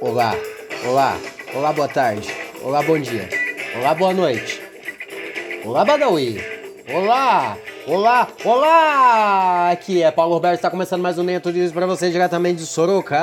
Olá, 0.00 0.34
olá, 0.84 1.18
olá, 1.54 1.72
boa 1.72 1.88
tarde, 1.88 2.28
olá, 2.62 2.82
bom 2.82 2.98
dia, 2.98 3.28
olá, 3.78 3.94
boa 3.94 4.12
noite, 4.12 4.60
olá, 5.64 5.86
Badawi, 5.86 6.38
olá, 6.92 7.56
olá, 7.86 8.28
olá! 8.44 9.70
Aqui 9.70 10.02
é 10.02 10.10
Paulo 10.10 10.34
Roberto, 10.34 10.56
está 10.56 10.70
começando 10.70 11.00
mais 11.00 11.18
um 11.18 11.22
Neto 11.22 11.50
Dias 11.50 11.72
para 11.72 11.86
você 11.86 12.10
diretamente 12.10 12.58
de 12.58 12.66
Sorocaba. 12.66 13.22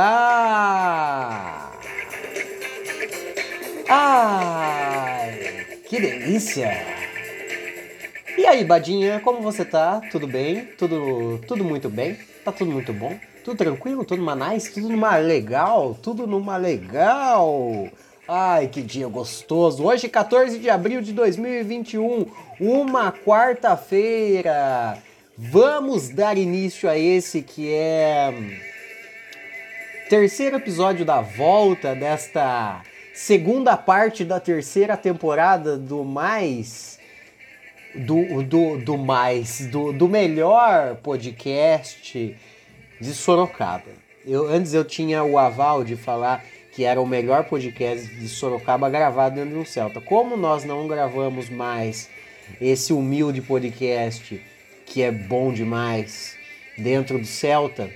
Ai, 3.88 5.78
que 5.88 6.00
delícia! 6.00 6.72
E 8.36 8.48
aí, 8.48 8.64
Badinha, 8.66 9.20
como 9.20 9.42
você 9.42 9.64
tá? 9.64 10.02
Tudo 10.12 10.26
bem? 10.26 10.66
Tudo, 10.78 11.40
tudo 11.48 11.64
muito 11.64 11.88
bem? 11.88 12.18
Tá 12.44 12.52
tudo 12.52 12.72
muito 12.72 12.92
bom? 12.92 13.16
Tudo 13.44 13.58
tranquilo? 13.58 14.06
Tudo 14.06 14.20
numa 14.20 14.36
nice? 14.36 14.72
Tudo 14.72 14.88
numa 14.88 15.18
legal? 15.18 15.98
Tudo 16.02 16.26
numa 16.26 16.56
legal? 16.56 17.90
Ai, 18.26 18.70
que 18.70 18.82
dia 18.82 19.06
gostoso! 19.08 19.84
Hoje, 19.84 20.08
14 20.08 20.60
de 20.60 20.70
abril 20.70 21.02
de 21.02 21.12
2021, 21.12 22.26
uma 22.58 23.12
quarta-feira. 23.12 24.98
Vamos 25.38 26.08
dar 26.08 26.38
início 26.38 26.90
a 26.90 26.98
esse 26.98 27.42
que 27.42 27.70
é 27.70 28.34
terceiro 30.10 30.56
episódio 30.56 31.04
da 31.04 31.20
volta 31.20 31.94
desta 31.94 32.82
segunda 33.14 33.76
parte 33.76 34.24
da 34.24 34.40
terceira 34.40 34.96
temporada 34.96 35.78
do 35.78 36.06
mais 36.06 36.98
do, 37.94 38.42
do, 38.42 38.78
do 38.78 38.98
mais, 38.98 39.68
do, 39.68 39.92
do 39.92 40.08
melhor 40.08 40.96
podcast 40.96 42.36
de 43.04 43.14
Sorocaba. 43.14 43.92
Eu, 44.26 44.48
antes 44.48 44.74
eu 44.74 44.86
tinha 44.86 45.24
o 45.24 45.38
aval 45.38 45.84
de 45.84 45.98
falar 45.98 46.44
que 46.72 46.86
era 46.86 47.00
o 47.00 47.06
melhor 47.06 47.44
podcast 47.44 48.08
de 48.08 48.28
Sorocaba 48.30 48.90
gravado 48.90 49.36
dentro 49.36 49.52
de 49.52 49.58
um 49.58 49.66
Celta. 49.66 50.00
Como 50.00 50.38
nós 50.38 50.64
não 50.64 50.88
gravamos 50.88 51.50
mais 51.50 52.10
esse 52.60 52.94
humilde 52.94 53.42
podcast 53.42 54.42
que 54.86 55.02
é 55.02 55.12
bom 55.12 55.52
demais 55.52 56.38
dentro 56.78 57.20
do 57.20 57.26
Celta, 57.26 57.90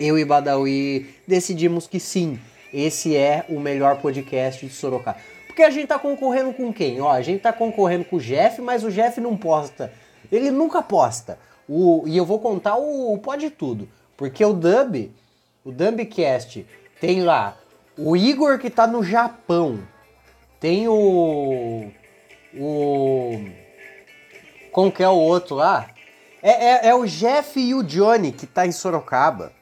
eu 0.00 0.18
e 0.18 0.24
Badawi 0.24 1.14
decidimos 1.26 1.86
que 1.86 2.00
sim, 2.00 2.38
esse 2.72 3.14
é 3.14 3.44
o 3.48 3.60
melhor 3.60 4.00
podcast 4.00 4.64
de 4.66 4.72
Sorocaba. 4.72 5.18
Porque 5.46 5.62
a 5.62 5.70
gente 5.70 5.88
tá 5.88 5.98
concorrendo 5.98 6.54
com 6.54 6.72
quem? 6.72 7.00
Ó, 7.02 7.10
a 7.10 7.20
gente 7.20 7.42
tá 7.42 7.52
concorrendo 7.52 8.06
com 8.06 8.16
o 8.16 8.20
Jeff, 8.20 8.62
mas 8.62 8.82
o 8.82 8.90
Jeff 8.90 9.20
não 9.20 9.36
posta. 9.36 9.92
Ele 10.32 10.50
nunca 10.50 10.80
posta. 10.80 11.38
O, 11.72 12.02
e 12.04 12.16
eu 12.16 12.24
vou 12.24 12.40
contar 12.40 12.74
o, 12.76 13.14
o 13.14 13.18
pode 13.18 13.48
tudo. 13.48 13.88
Porque 14.16 14.44
o 14.44 14.52
Dub, 14.52 15.12
o 15.64 15.70
Dubcast, 15.70 16.66
tem 17.00 17.22
lá 17.22 17.56
o 17.96 18.16
Igor 18.16 18.58
que 18.58 18.68
tá 18.68 18.88
no 18.88 19.04
Japão. 19.04 19.78
Tem 20.58 20.88
o. 20.88 21.88
O. 22.58 23.44
Como 24.72 24.90
que 24.90 25.00
é 25.00 25.08
o 25.08 25.14
outro 25.14 25.54
lá? 25.54 25.88
É, 26.42 26.88
é, 26.88 26.88
é 26.88 26.94
o 26.94 27.06
Jeff 27.06 27.60
e 27.60 27.72
o 27.72 27.84
Johnny 27.84 28.32
que 28.32 28.46
tá 28.46 28.66
em 28.66 28.72
Sorocaba. 28.72 29.52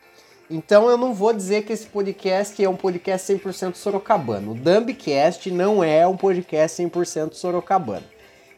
Então 0.50 0.88
eu 0.88 0.96
não 0.96 1.12
vou 1.12 1.34
dizer 1.34 1.64
que 1.64 1.74
esse 1.74 1.86
podcast 1.86 2.64
é 2.64 2.68
um 2.68 2.76
podcast 2.76 3.34
100% 3.34 3.74
sorocabano. 3.74 4.52
O 4.52 4.54
Dumbcast 4.54 5.50
não 5.50 5.84
é 5.84 6.06
um 6.06 6.16
podcast 6.16 6.82
100% 6.82 7.34
sorocabano. 7.34 8.06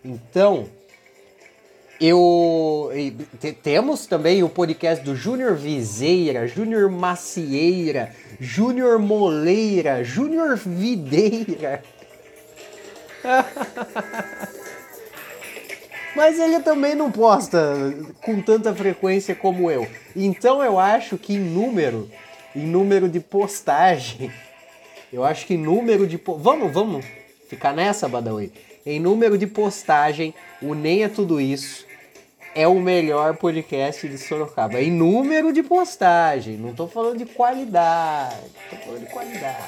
Então, 0.05 0.69
eu 2.01 2.91
temos 3.63 4.07
também 4.07 4.43
o 4.43 4.49
podcast 4.49 5.05
do 5.05 5.15
Júnior 5.15 5.55
Viseira, 5.55 6.49
Júnior 6.49 6.91
Macieira, 6.91 8.15
Júnior 8.41 8.99
Moleira, 8.99 10.03
Júnior 10.03 10.57
Videira. 10.57 11.83
Mas 16.17 16.41
ele 16.41 16.61
também 16.61 16.95
não 16.95 17.13
posta 17.13 17.77
com 18.23 18.41
tanta 18.41 18.75
frequência 18.75 19.35
como 19.35 19.71
eu. 19.71 19.87
Então 20.17 20.65
eu 20.65 20.79
acho 20.79 21.19
que 21.19 21.35
em 21.35 21.39
número, 21.39 22.11
em 22.57 22.67
número 22.67 23.11
de 23.11 23.21
postagem, 23.21 24.33
eu 25.13 25.23
acho 25.23 25.47
que 25.47 25.53
em 25.55 25.59
número 25.59 26.07
de. 26.07 26.19
Vamos, 26.39 26.73
vamos 26.73 27.05
ficar 27.47 27.75
nessa, 27.75 28.09
Badawi. 28.09 28.51
Em 28.87 28.99
número 28.99 29.37
de 29.37 29.47
postagem, 29.47 30.35
o 30.63 30.75
Nem 30.75 31.05
é 31.05 31.09
Tudo 31.09 31.39
Isso 31.39 31.90
é 32.55 32.67
o 32.67 32.81
melhor 32.81 33.37
podcast 33.37 34.09
de 34.09 34.19
Sorocaba. 34.19 34.81
Em 34.81 34.91
número 34.91 35.53
de 35.53 35.63
postagem, 35.63 36.57
não 36.57 36.75
tô 36.75 36.87
falando 36.89 37.19
de 37.19 37.27
qualidade. 37.27 38.51
Tô 38.69 38.77
falando 38.77 39.01
de 39.01 39.13
qualidade. 39.13 39.65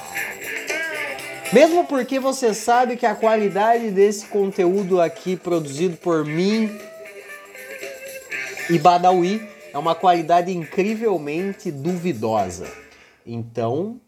Mesmo 1.53 1.87
porque 1.87 2.19
você 2.19 2.54
sabe 2.54 2.97
que 2.97 3.06
a 3.06 3.15
qualidade 3.15 3.91
desse 3.91 4.26
conteúdo 4.26 5.00
aqui 5.00 5.37
produzido 5.37 5.97
por 5.98 6.25
mim 6.25 6.70
e 8.70 8.78
Badawi 8.78 9.47
é 9.72 9.78
uma 9.78 9.94
qualidade 9.94 10.50
incrivelmente 10.50 11.70
duvidosa. 11.70 12.66
Então, 13.25 14.00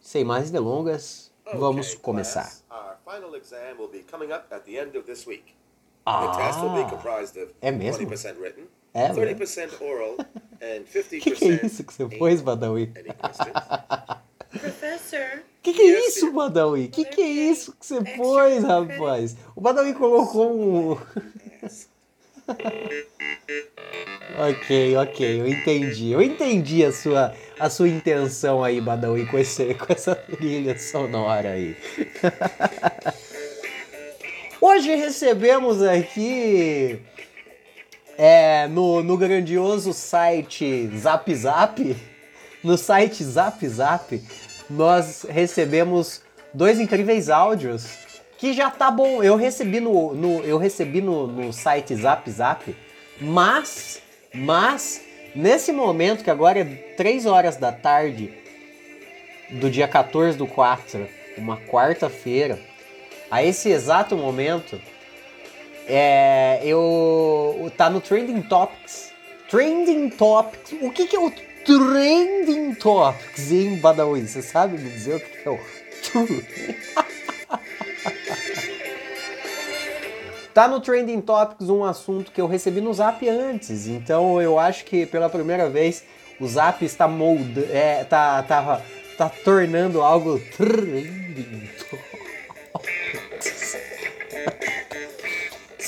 sem 0.00 0.24
mais 0.24 0.50
delongas, 0.50 1.32
vamos 1.54 1.94
começar. 1.94 2.50
Ah, 6.04 6.32
é 7.60 7.70
mesmo? 7.70 8.10
É, 8.92 9.08
30% 9.08 9.80
oral 9.80 10.16
and 10.60 10.82
50% 10.92 11.20
que, 11.22 11.30
que 11.30 11.44
é 11.44 11.66
isso 11.66 11.84
que 11.84 11.92
você 11.94 12.06
pôs, 12.08 12.40
Badawi? 12.40 12.92
Professor. 14.50 15.44
Que 15.62 15.72
que 15.72 15.82
é 15.82 16.06
isso, 16.08 16.32
Badawi? 16.32 16.88
Que 16.88 17.04
que 17.04 17.20
é 17.20 17.26
isso 17.28 17.72
que 17.78 17.86
você 17.86 18.02
pôs, 18.16 18.64
rapaz? 18.64 19.36
O 19.54 19.60
Badawi 19.60 19.94
colocou 19.94 20.50
um. 20.52 20.92
ok, 24.38 24.96
ok, 24.96 25.40
eu 25.40 25.46
entendi. 25.46 26.10
Eu 26.10 26.20
entendi 26.20 26.84
a 26.84 26.92
sua, 26.92 27.32
a 27.60 27.70
sua 27.70 27.88
intenção 27.88 28.64
aí, 28.64 28.80
Badawi, 28.80 29.26
com, 29.26 29.38
esse, 29.38 29.74
com 29.74 29.92
essa 29.92 30.16
trilha 30.16 30.76
sonora 30.78 31.50
aí. 31.50 31.76
Hoje 34.60 34.94
recebemos 34.94 35.82
aqui 35.82 37.00
é, 38.18 38.68
no, 38.68 39.02
no 39.02 39.16
grandioso 39.16 39.94
site 39.94 40.86
Zap 40.98 41.34
Zap 41.34 41.96
no 42.62 42.76
site 42.76 43.24
Zap 43.24 43.66
Zap, 43.66 44.22
nós 44.68 45.24
recebemos 45.26 46.22
dois 46.52 46.78
incríveis 46.78 47.30
áudios 47.30 47.86
que 48.36 48.52
já 48.52 48.70
tá 48.70 48.90
bom. 48.90 49.22
Eu 49.22 49.34
recebi 49.36 49.80
no, 49.80 50.14
no 50.14 50.40
eu 50.40 50.58
recebi 50.58 51.00
no, 51.00 51.26
no 51.26 51.52
site 51.54 51.94
Zap 51.94 52.30
Zap, 52.30 52.76
mas 53.18 54.02
mas 54.34 55.00
nesse 55.34 55.72
momento 55.72 56.22
que 56.22 56.30
agora 56.30 56.60
é 56.60 56.64
3 56.64 57.24
horas 57.24 57.56
da 57.56 57.72
tarde 57.72 58.30
do 59.52 59.70
dia 59.70 59.88
14 59.88 60.36
do 60.36 60.46
4, 60.46 61.08
uma 61.38 61.56
quarta-feira, 61.56 62.60
a 63.30 63.44
esse 63.44 63.70
exato 63.70 64.16
momento 64.16 64.80
é, 65.86 66.60
eu 66.64 67.70
tá 67.76 67.90
no 67.90 68.00
Trending 68.00 68.42
Topics. 68.42 69.12
Trending 69.48 70.10
Topics. 70.10 70.72
O 70.80 70.90
que, 70.90 71.06
que 71.06 71.16
é 71.16 71.20
o 71.20 71.32
Trending 71.64 72.74
Topics 72.74 73.50
em 73.50 73.76
Badawi. 73.76 74.26
Você 74.26 74.42
sabe 74.42 74.78
me 74.78 74.90
dizer 74.90 75.16
o 75.16 75.20
que 75.20 75.48
é 75.48 75.50
o 75.50 75.58
Tá 80.54 80.66
no 80.66 80.80
Trending 80.80 81.20
Topics 81.20 81.68
um 81.68 81.84
assunto 81.84 82.32
que 82.32 82.40
eu 82.40 82.46
recebi 82.46 82.80
no 82.80 82.92
Zap 82.92 83.28
antes, 83.28 83.86
então 83.86 84.42
eu 84.42 84.58
acho 84.58 84.84
que 84.84 85.06
pela 85.06 85.30
primeira 85.30 85.70
vez 85.70 86.02
o 86.40 86.48
Zap 86.48 86.84
está 86.84 87.06
moldando, 87.06 87.68
é, 87.70 88.02
tá, 88.02 88.42
tá, 88.42 88.82
tá 89.16 89.28
tornando 89.28 90.02
algo 90.02 90.40
trending 90.56 91.68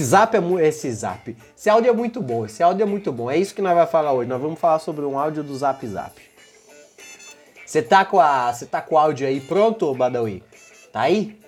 Esse 0.02 0.10
zap 0.10 0.36
é 0.36 0.66
esse 0.66 0.92
zap. 0.92 1.36
Esse 1.56 1.70
áudio 1.70 1.90
é 1.90 1.92
muito 1.92 2.20
bom. 2.20 2.44
Esse 2.44 2.60
áudio 2.60 2.82
é 2.82 2.86
muito 2.86 3.12
bom. 3.12 3.30
É 3.30 3.38
isso 3.38 3.54
que 3.54 3.62
nós 3.62 3.72
vamos 3.72 3.88
falar 3.88 4.12
hoje. 4.12 4.28
Nós 4.28 4.42
vamos 4.42 4.58
falar 4.58 4.80
sobre 4.80 5.04
um 5.04 5.16
áudio 5.16 5.44
do 5.44 5.56
Zap 5.56 5.86
Zap. 5.86 6.20
Você 7.64 7.80
tá 7.80 8.04
com 8.04 8.18
a, 8.18 8.52
você 8.52 8.66
tá 8.66 8.82
com 8.82 8.96
o 8.96 8.98
áudio 8.98 9.28
aí 9.28 9.40
pronto, 9.40 9.94
Badawi? 9.94 10.42
Tá 10.92 11.02
aí? 11.02 11.38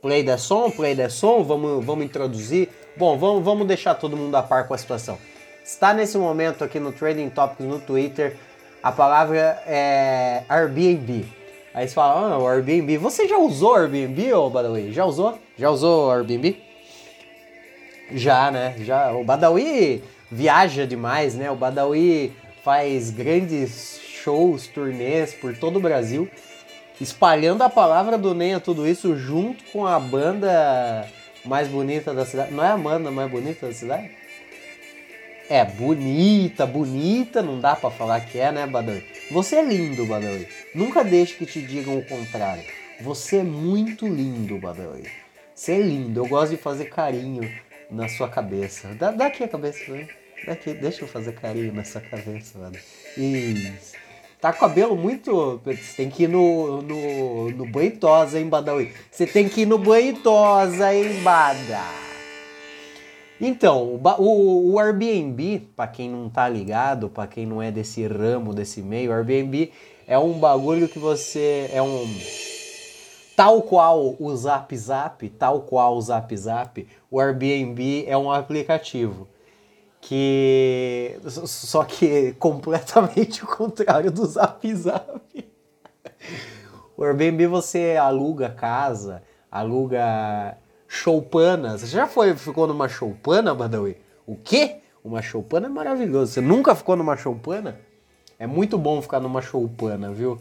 Play 0.00 0.22
da 0.22 0.38
som, 0.38 0.70
play 0.70 0.94
da 0.94 1.10
som, 1.10 1.44
vamos, 1.44 1.84
vamos 1.84 2.06
introduzir. 2.06 2.70
Bom, 2.96 3.18
vamos, 3.18 3.44
vamos 3.44 3.66
deixar 3.66 3.94
todo 3.94 4.16
mundo 4.16 4.34
a 4.36 4.42
par 4.42 4.66
com 4.66 4.72
a 4.72 4.78
situação. 4.78 5.18
Está 5.62 5.92
nesse 5.92 6.16
momento 6.16 6.64
aqui 6.64 6.80
no 6.80 6.92
Trading 6.92 7.28
Topics 7.28 7.66
no 7.66 7.78
Twitter, 7.78 8.38
a 8.82 8.90
palavra 8.90 9.62
é 9.66 10.44
Airbnb. 10.48 11.26
Aí 11.74 11.86
você 11.86 11.94
fala, 11.94 12.36
ah, 12.36 12.38
o 12.38 12.48
Airbnb. 12.48 12.96
Você 12.96 13.28
já 13.28 13.36
usou 13.36 13.74
Airbnb, 13.74 14.32
ô 14.32 14.48
Badawi? 14.48 14.92
Já 14.92 15.04
usou? 15.04 15.38
Já 15.58 15.68
usou 15.68 16.10
Airbnb? 16.10 16.65
Já, 18.12 18.50
né? 18.50 18.74
Já. 18.78 19.12
O 19.12 19.24
Badawi 19.24 20.02
viaja 20.30 20.86
demais, 20.86 21.34
né? 21.34 21.50
O 21.50 21.56
Badawi 21.56 22.32
faz 22.62 23.10
grandes 23.10 24.00
shows, 24.22 24.66
turnês 24.66 25.34
por 25.34 25.56
todo 25.56 25.76
o 25.76 25.80
Brasil. 25.80 26.28
espalhando 27.00 27.62
a 27.62 27.68
palavra 27.68 28.16
do 28.16 28.34
Nenha, 28.34 28.58
tudo 28.58 28.88
isso 28.88 29.16
junto 29.16 29.62
com 29.64 29.86
a 29.86 30.00
banda 30.00 31.06
mais 31.44 31.68
bonita 31.68 32.14
da 32.14 32.24
cidade. 32.24 32.52
Não 32.52 32.64
é 32.64 32.68
a 32.68 32.76
banda 32.76 33.10
mais 33.10 33.30
bonita 33.30 33.66
da 33.66 33.72
cidade? 33.72 34.10
É, 35.48 35.64
bonita, 35.64 36.66
bonita, 36.66 37.40
não 37.40 37.60
dá 37.60 37.76
para 37.76 37.90
falar 37.90 38.20
que 38.20 38.38
é, 38.38 38.50
né, 38.50 38.66
Badawi? 38.66 39.04
Você 39.30 39.56
é 39.56 39.62
lindo, 39.62 40.06
Badawi. 40.06 40.48
Nunca 40.74 41.04
deixe 41.04 41.34
que 41.34 41.46
te 41.46 41.60
digam 41.60 41.98
o 41.98 42.04
contrário. 42.04 42.64
Você 43.00 43.38
é 43.38 43.42
muito 43.44 44.08
lindo, 44.08 44.58
Badawi. 44.58 45.04
Você 45.54 45.72
é 45.72 45.80
lindo. 45.80 46.20
Eu 46.20 46.26
gosto 46.26 46.50
de 46.50 46.56
fazer 46.56 46.86
carinho 46.86 47.48
na 47.90 48.08
sua 48.08 48.28
cabeça. 48.28 48.88
Dá, 48.98 49.10
dá 49.10 49.26
aqui 49.26 49.44
a 49.44 49.48
cabeça, 49.48 49.90
né? 49.92 50.08
Daqui, 50.46 50.74
deixa 50.74 51.02
eu 51.02 51.08
fazer 51.08 51.32
carinho 51.32 51.72
na 51.72 51.84
sua 51.84 52.00
cabeça, 52.00 52.58
mano. 52.58 52.76
Isso. 53.16 53.94
Tá 54.40 54.52
com 54.52 54.60
cabelo 54.60 54.96
muito. 54.96 55.60
Você 55.64 55.96
tem 55.96 56.10
que 56.10 56.24
ir 56.24 56.28
no, 56.28 56.82
no, 56.82 57.50
no 57.50 57.66
banho 57.66 57.96
tosa, 57.96 58.38
hein, 58.38 58.48
Badawi? 58.48 58.92
Você 59.10 59.26
tem 59.26 59.48
que 59.48 59.62
ir 59.62 59.66
no 59.66 59.78
banho 59.78 60.16
tosa, 60.20 60.94
hein, 60.94 61.22
Bada? 61.22 61.80
Então, 63.40 64.00
o, 64.18 64.72
o 64.72 64.78
Airbnb, 64.78 65.68
para 65.74 65.88
quem 65.88 66.10
não 66.10 66.28
tá 66.30 66.48
ligado, 66.48 67.08
para 67.08 67.26
quem 67.26 67.44
não 67.44 67.60
é 67.60 67.70
desse 67.70 68.06
ramo, 68.06 68.54
desse 68.54 68.80
meio, 68.80 69.10
o 69.10 69.14
Airbnb 69.14 69.72
é 70.06 70.18
um 70.18 70.38
bagulho 70.38 70.88
que 70.88 70.98
você 70.98 71.68
é 71.72 71.82
um 71.82 72.06
tal 73.36 73.60
qual 73.62 74.16
o 74.18 74.34
Zap 74.34 74.74
Zap, 74.74 75.28
tal 75.30 75.60
qual 75.60 75.96
o 75.96 76.00
Zap 76.00 76.34
Zap, 76.34 76.88
o 77.10 77.20
Airbnb 77.20 78.04
é 78.06 78.16
um 78.16 78.32
aplicativo 78.32 79.28
que 80.00 81.18
só 81.24 81.84
que 81.84 82.32
completamente 82.40 83.44
o 83.44 83.46
contrário 83.46 84.10
do 84.10 84.24
Zap 84.24 84.74
Zap. 84.74 85.20
O 86.96 87.04
Airbnb 87.04 87.46
você 87.46 87.96
aluga 88.00 88.48
casa, 88.48 89.22
aluga 89.50 90.56
choupana. 90.88 91.76
Você 91.76 91.86
já 91.86 92.06
foi, 92.06 92.34
ficou 92.34 92.66
numa 92.66 92.88
choupana, 92.88 93.54
Badawi? 93.54 93.98
O 94.26 94.34
quê? 94.36 94.78
Uma 95.04 95.20
choupana 95.20 95.66
é 95.66 95.70
maravilhoso. 95.70 96.32
Você 96.32 96.40
nunca 96.40 96.74
ficou 96.74 96.96
numa 96.96 97.16
choupana? 97.16 97.78
É 98.38 98.46
muito 98.46 98.78
bom 98.78 99.02
ficar 99.02 99.20
numa 99.20 99.42
choupana, 99.42 100.10
viu? 100.10 100.40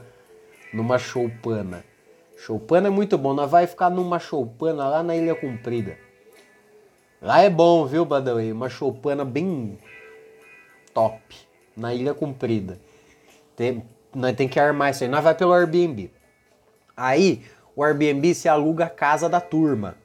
Numa 0.74 0.98
choupana. 0.98 1.84
Choupana 2.36 2.88
é 2.88 2.92
muito 2.92 3.18
bom. 3.18 3.34
Nós 3.34 3.50
vai 3.50 3.66
ficar 3.68 3.90
numa 3.90 4.20
choupana 4.20 4.88
lá 4.88 5.04
na 5.04 5.16
Ilha 5.16 5.36
Comprida. 5.36 5.98
Lá 7.22 7.42
é 7.42 7.50
bom, 7.50 7.86
viu, 7.86 8.06
Badawi? 8.06 8.52
Uma 8.52 8.70
choupana 8.70 9.24
bem 9.24 9.80
top. 10.94 11.36
Na 11.76 11.94
Ilha 11.94 12.14
Comprida. 12.14 12.80
Tem, 13.56 13.84
nós 14.14 14.36
tem 14.36 14.48
que 14.48 14.60
armar 14.60 14.92
isso 14.92 15.04
aí. 15.04 15.10
Nós 15.10 15.24
vai 15.24 15.34
pelo 15.34 15.54
Airbnb. 15.54 16.12
Aí, 16.96 17.44
o 17.76 17.84
Airbnb 17.84 18.34
se 18.34 18.48
aluga 18.48 18.86
a 18.86 18.90
casa 18.90 19.28
da 19.28 19.42
turma. 19.42 19.96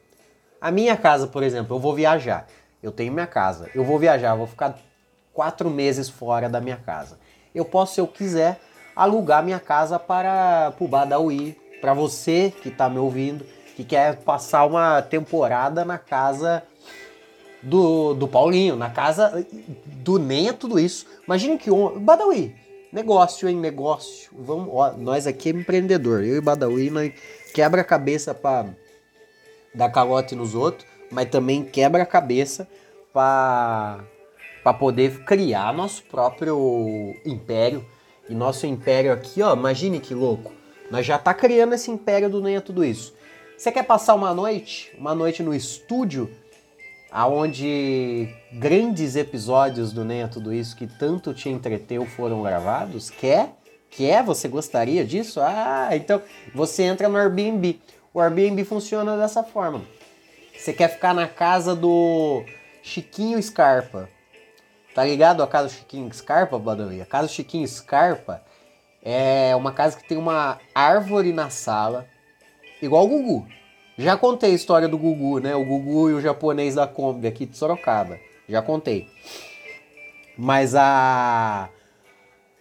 A 0.61 0.71
minha 0.71 0.97
casa, 0.97 1.27
por 1.27 1.43
exemplo, 1.43 1.77
eu 1.77 1.81
vou 1.81 1.95
viajar. 1.95 2.47
Eu 2.83 2.91
tenho 2.91 3.13
minha 3.13 3.27
casa. 3.27 3.71
Eu 3.75 3.85
vou 3.85 3.99
viajar, 3.99 4.35
vou 4.35 4.47
ficar 4.47 4.79
quatro 5.33 5.71
meses 5.71 6.09
fora 6.09 6.49
da 6.49 6.61
minha 6.61 6.77
casa. 6.77 7.19
Eu 7.55 7.65
posso, 7.65 7.95
se 7.95 8.01
eu 8.01 8.07
quiser, 8.07 8.61
alugar 8.95 9.43
minha 9.43 9.61
casa 9.61 9.99
para 9.99 10.73
o 10.79 10.89
Badawi, 10.89 11.57
para 11.81 11.95
você 11.95 12.53
que 12.63 12.69
está 12.69 12.89
me 12.89 12.99
ouvindo, 12.99 13.45
que 13.77 13.85
quer 13.85 14.17
passar 14.17 14.67
uma 14.67 15.01
temporada 15.03 15.85
na 15.85 15.99
casa 15.99 16.63
do, 17.63 18.15
do 18.15 18.29
Paulinho, 18.29 18.77
na 18.77 18.91
casa 18.91 19.47
do 19.87 20.21
é 20.33 20.53
tudo 20.53 20.79
isso. 20.79 21.07
Imagine 21.27 21.59
que 21.59 21.71
on... 21.71 21.99
Badawi, 21.99 22.55
negócio, 22.93 23.49
hein, 23.49 23.57
negócio. 23.57 24.31
Vamos, 24.33 24.69
ó, 24.73 24.93
nós 24.93 25.27
aqui 25.27 25.51
é 25.51 25.53
empreendedor, 25.53 26.25
eu 26.25 26.37
e 26.37 26.41
Badawi, 26.41 26.91
nós 26.91 27.13
quebra 27.55 27.81
a 27.81 27.85
cabeça 27.85 28.35
para 28.35 28.67
dar 29.75 29.91
calote 29.91 30.35
nos 30.35 30.55
outros, 30.55 30.87
mas 31.11 31.29
também 31.29 31.65
quebra 31.65 32.03
a 32.03 32.07
cabeça 32.07 32.69
para 33.13 34.05
para 34.63 34.75
poder 34.75 35.25
criar 35.25 35.73
nosso 35.73 36.03
próprio 36.05 37.15
império. 37.25 37.85
E 38.29 38.35
nosso 38.35 38.67
império 38.67 39.13
aqui, 39.13 39.43
ó, 39.43 39.55
imagine 39.55 39.99
que 39.99 40.15
louco. 40.15 40.53
Nós 40.91 41.07
já 41.07 41.19
tá 41.19 41.33
criando 41.33 41.75
esse 41.75 41.91
império 41.91 42.29
do 42.29 42.47
é 42.49 42.61
Tudo 42.61 42.85
Isso. 42.85 43.15
Você 43.57 43.71
quer 43.71 43.85
passar 43.85 44.15
uma 44.15 44.35
noite, 44.35 44.91
uma 44.99 45.15
noite 45.15 45.43
no 45.43 45.55
estúdio, 45.55 46.29
aonde 47.13 48.29
grandes 48.53 49.15
episódios 49.15 49.93
do 49.93 50.11
é 50.11 50.27
Tudo 50.27 50.53
Isso 50.53 50.77
que 50.77 50.89
tanto 50.89 51.33
te 51.33 51.49
entreteu 51.49 52.05
foram 52.05 52.43
gravados? 52.43 53.09
Quer? 53.09 53.51
Quer? 53.89 54.25
Você 54.25 54.49
gostaria 54.49 55.05
disso? 55.05 55.41
Ah, 55.41 55.91
então 55.93 56.21
você 56.53 56.83
entra 56.83 57.09
no 57.09 57.17
Airbnb. 57.17 57.81
O 58.13 58.21
Airbnb 58.21 58.65
funciona 58.65 59.17
dessa 59.17 59.45
forma. 59.45 59.83
Você 60.57 60.73
quer 60.73 60.89
ficar 60.89 61.15
na 61.15 61.29
casa 61.29 61.77
do 61.77 62.43
Chiquinho 62.83 63.41
Scarpa. 63.41 64.09
Tá 64.93 65.05
ligado 65.05 65.41
a 65.41 65.47
casa 65.47 65.69
do 65.69 65.73
Chiquinho 65.73 66.13
Scarpa, 66.13 66.59
Badawi? 66.59 67.01
A 67.01 67.07
casa 67.07 67.29
do 67.29 67.33
Chiquinho 67.33 67.67
Scarpa 67.69 68.43
é 69.03 69.55
uma 69.57 69.73
casa 69.73 69.97
que 69.97 70.07
tem 70.07 70.19
uma 70.19 70.59
árvore 70.75 71.33
na 71.33 71.51
sala, 71.51 72.07
igual 72.83 73.05
o 73.05 73.09
Gugu. 73.09 73.47
Já 73.97 74.17
contei 74.17 74.53
a 74.53 74.55
história 74.55 74.89
do 74.89 74.97
Gugu, 74.97 75.41
né? 75.41 75.55
O 75.55 75.65
Gugu 75.65 76.11
e 76.11 76.15
o 76.15 76.21
japonês 76.21 76.75
da 76.75 76.87
Kombi 76.87 77.27
aqui 77.27 77.45
de 77.45 77.57
Sorocaba. 77.57 78.19
Já 78.49 78.63
contei. 78.63 79.09
Mas 80.37 80.75
a, 80.75 81.69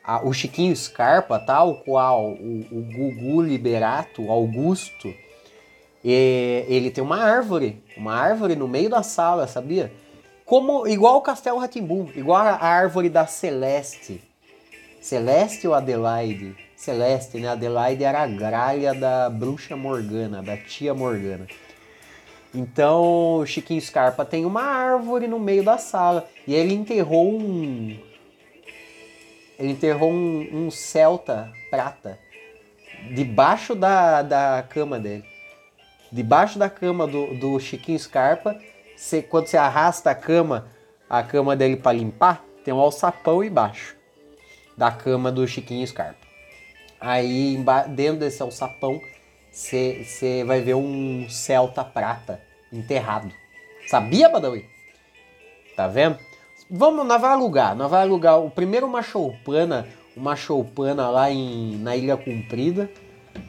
a 0.03 0.25
o 0.25 0.33
Chiquinho 0.33 0.75
Scarpa, 0.75 1.39
tal 1.39 1.75
qual 1.75 2.31
o, 2.31 2.65
o 2.71 2.81
Gugu 2.81 3.41
Liberato, 3.41 4.29
Augusto, 4.29 5.13
e 6.03 6.65
ele 6.67 6.91
tem 6.91 7.03
uma 7.03 7.17
árvore, 7.17 7.83
uma 7.97 8.15
árvore 8.15 8.55
no 8.55 8.67
meio 8.67 8.89
da 8.89 9.03
sala, 9.03 9.47
sabia? 9.47 9.91
Como 10.45 10.87
igual 10.87 11.17
o 11.17 11.21
Castelo 11.21 11.59
Ratimbu, 11.59 12.09
igual 12.15 12.41
a 12.41 12.65
árvore 12.65 13.09
da 13.09 13.27
Celeste. 13.27 14.28
Celeste 15.01 15.67
ou 15.67 15.73
Adelaide? 15.73 16.55
Celeste, 16.75 17.39
né? 17.39 17.49
Adelaide 17.49 18.03
era 18.03 18.21
a 18.21 18.27
gralha 18.27 18.93
da 18.93 19.29
bruxa 19.29 19.75
Morgana, 19.75 20.41
da 20.41 20.57
tia 20.57 20.93
Morgana. 20.93 21.47
Então, 22.53 23.43
Chiquinho 23.45 23.81
Scarpa 23.81 24.25
tem 24.25 24.45
uma 24.45 24.63
árvore 24.63 25.27
no 25.27 25.39
meio 25.39 25.63
da 25.63 25.77
sala 25.77 26.27
e 26.47 26.53
ele 26.53 26.73
enterrou 26.73 27.31
um 27.31 27.97
ele 29.57 29.73
enterrou 29.73 30.09
um, 30.09 30.47
um 30.51 30.71
celta 30.71 31.51
prata 31.69 32.17
debaixo 33.13 33.75
da, 33.75 34.21
da 34.21 34.65
cama 34.67 34.97
dele 34.97 35.25
debaixo 36.11 36.57
da 36.57 36.69
cama 36.69 37.05
do, 37.05 37.35
do 37.35 37.59
Chiquinho 37.59 37.99
Scarpa, 37.99 38.57
quando 39.29 39.47
você 39.47 39.57
arrasta 39.57 40.09
a 40.09 40.15
cama, 40.15 40.67
a 41.09 41.21
cama 41.21 41.55
dele 41.55 41.75
para 41.75 41.95
limpar, 41.95 42.43
tem 42.63 42.73
um 42.73 42.79
alçapão 42.79 43.43
embaixo 43.43 43.98
da 44.79 44.89
cama 44.89 45.29
do 45.29 45.45
Chiquinho 45.45 45.85
Scarpa. 45.85 46.25
Aí 47.01 47.61
dentro 47.89 48.21
desse 48.21 48.41
alçapão 48.41 49.01
você 49.51 50.43
vai 50.47 50.61
ver 50.61 50.75
um 50.75 51.27
Celta 51.29 51.83
prata 51.83 52.41
enterrado. 52.71 53.29
Sabia, 53.87 54.29
Badawi? 54.29 54.65
Tá 55.75 55.87
vendo? 55.87 56.17
Vamos, 56.71 57.05
nós 57.05 57.19
vai 57.19 57.31
alugar. 57.31 57.75
Nós 57.75 57.91
vai 57.91 58.03
alugar 58.03 58.39
o 58.39 58.49
primeiro 58.49 58.85
uma 58.85 59.01
choupana, 59.01 59.85
uma 60.15 60.35
choupana 60.35 61.09
lá 61.09 61.29
em, 61.29 61.77
na 61.79 61.97
Ilha 61.97 62.15
Comprida 62.15 62.89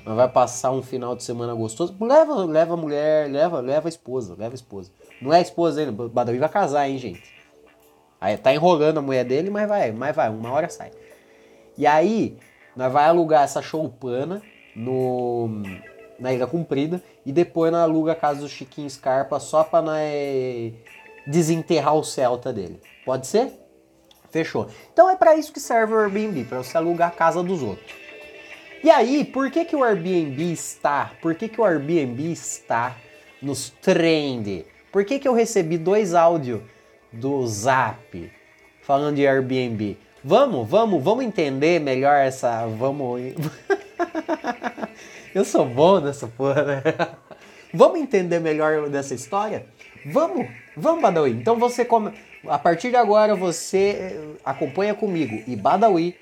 mas 0.05 0.17
vai 0.17 0.29
passar 0.29 0.71
um 0.73 0.83
final 0.83 1.15
de 1.15 1.23
semana 1.23 1.55
gostoso. 1.55 1.97
Leva, 2.01 2.45
leva 2.45 2.75
a 2.75 2.77
mulher, 2.77 3.31
leva, 3.31 3.61
leva 3.61 3.89
a 3.89 3.91
esposa, 3.91 4.35
leva 4.39 4.55
a 4.55 4.57
esposa. 4.57 4.91
Não 5.21 5.33
é 5.33 5.39
a 5.39 5.41
esposa 5.41 5.81
ainda, 5.81 6.09
Badawi 6.09 6.39
vai 6.39 6.49
casar, 6.49 6.89
hein, 6.89 6.99
gente. 6.99 7.23
Aí 8.21 8.37
tá 8.37 8.53
enrolando 8.53 8.99
a 8.99 9.03
mulher 9.03 9.25
dele, 9.25 9.51
mas 9.51 9.69
vai, 9.69 9.93
mas 9.93 10.15
vai, 10.15 10.29
uma 10.29 10.51
hora 10.53 10.69
sai. 10.69 10.91
E 11.77 11.87
aí, 11.87 12.37
nós 12.77 12.93
vai 12.93 13.07
alugar 13.07 13.45
essa 13.45 13.63
choupana 13.63 14.43
no 14.75 15.63
na 16.19 16.33
Ilha 16.33 16.47
Comprida 16.47 17.03
e 17.25 17.33
depois 17.33 17.73
nós 17.73 17.83
aluga 17.83 18.13
a 18.13 18.15
casa 18.15 18.41
do 18.41 18.49
Chiquinho 18.49 18.91
Scarpa 18.91 19.41
só 19.41 19.65
pra 19.65 19.81
nós 19.81 20.75
desenterrar 21.27 21.95
o 21.95 22.05
Celta 22.05 22.53
dele. 22.53 22.81
Pode 23.05 23.27
ser? 23.27 23.53
Fechou. 24.31 24.69
Então 24.93 25.11
é 25.11 25.17
para 25.17 25.35
isso 25.35 25.53
que 25.53 25.59
serve 25.59 25.95
o 25.95 25.99
Airbnb, 25.99 26.45
para 26.45 26.59
você 26.59 26.77
alugar 26.77 27.09
a 27.09 27.13
casa 27.13 27.43
dos 27.43 27.63
outros. 27.63 27.93
E 28.83 28.91
aí, 28.91 29.25
por 29.25 29.51
que, 29.51 29.65
que 29.65 29.77
o 29.77 29.85
Airbnb 29.85 30.53
está? 30.53 31.13
Por 31.21 31.35
que, 31.35 31.49
que 31.49 31.61
o 31.61 31.65
Airbnb 31.65 32.33
está 32.33 32.97
nos 33.43 33.71
trend? 33.71 34.65
Por 34.91 35.05
que, 35.05 35.19
que 35.19 35.29
eu 35.29 35.35
recebi 35.35 35.77
dois 35.77 36.15
áudios 36.15 36.63
do 37.13 37.47
Zap 37.47 38.33
falando 38.83 39.17
de 39.17 39.27
Airbnb? 39.27 39.99
Vamos, 40.23 40.69
vamos, 40.69 41.03
vamos 41.03 41.25
entender 41.25 41.81
melhor 41.81 42.15
essa. 42.15 42.67
Vamos. 42.67 43.23
eu 45.35 45.45
sou 45.47 45.65
bom 45.65 45.99
nessa 45.99 46.27
porra, 46.27 46.63
né? 46.63 46.83
Vamos 47.73 48.01
entender 48.01 48.39
melhor 48.39 48.91
dessa 48.91 49.15
história? 49.15 49.65
Vamos, 50.05 50.47
vamos, 50.77 51.01
Badawi. 51.01 51.31
Então 51.31 51.59
você 51.59 51.87
come. 51.87 52.13
A 52.47 52.59
partir 52.59 52.91
de 52.91 52.97
agora 52.97 53.35
você 53.35 54.37
acompanha 54.45 54.95
comigo 54.95 55.43
e 55.47 55.57
Badawi 55.57 56.17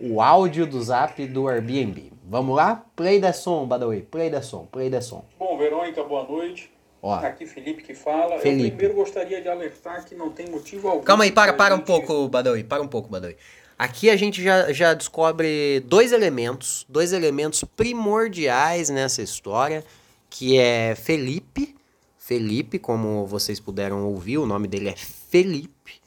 o 0.00 0.20
áudio 0.20 0.66
do 0.66 0.82
zap 0.82 1.24
do 1.26 1.48
Airbnb. 1.48 2.12
Vamos 2.24 2.56
lá? 2.56 2.84
Play 2.96 3.20
da 3.20 3.32
som, 3.32 3.66
Badawi. 3.66 4.02
Play 4.02 4.30
da 4.30 4.42
som, 4.42 4.66
play 4.66 4.90
da 4.90 5.00
som. 5.00 5.24
Bom, 5.38 5.56
Verônica, 5.56 6.02
boa 6.02 6.24
noite. 6.24 6.71
Ó. 7.04 7.14
Aqui 7.16 7.44
Felipe 7.46 7.82
que 7.82 7.94
fala. 7.94 8.38
Felipe. 8.38 8.64
Eu 8.64 8.70
primeiro 8.76 8.94
gostaria 8.94 9.42
de 9.42 9.48
alertar 9.48 10.04
que 10.04 10.14
não 10.14 10.30
tem 10.30 10.48
motivo 10.48 10.86
algum. 10.88 11.02
Calma 11.02 11.24
aí, 11.24 11.32
para, 11.32 11.52
para 11.52 11.74
um 11.74 11.78
gente- 11.78 11.86
pouco, 11.86 12.28
Badawi. 12.28 12.62
Para 12.62 12.80
um 12.80 12.86
pouco, 12.86 13.08
Badawi. 13.08 13.36
Aqui 13.76 14.08
a 14.08 14.14
gente 14.16 14.40
já, 14.40 14.72
já 14.72 14.94
descobre 14.94 15.80
dois 15.80 16.12
elementos, 16.12 16.86
dois 16.88 17.12
elementos 17.12 17.64
primordiais 17.64 18.88
nessa 18.88 19.20
história, 19.20 19.84
que 20.30 20.56
é 20.56 20.94
Felipe. 20.94 21.74
Felipe, 22.16 22.78
como 22.78 23.26
vocês 23.26 23.58
puderam 23.58 24.06
ouvir, 24.06 24.38
o 24.38 24.46
nome 24.46 24.68
dele 24.68 24.90
é 24.90 24.94
Felipe. 24.96 26.00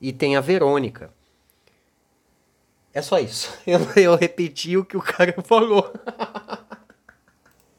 E 0.00 0.10
tem 0.14 0.34
a 0.36 0.40
Verônica. 0.40 1.10
É 2.94 3.02
só 3.02 3.18
isso. 3.18 3.52
Eu, 3.66 3.80
eu 4.02 4.16
repeti 4.16 4.74
o 4.78 4.84
que 4.84 4.96
o 4.96 5.02
cara 5.02 5.34
falou. 5.44 5.92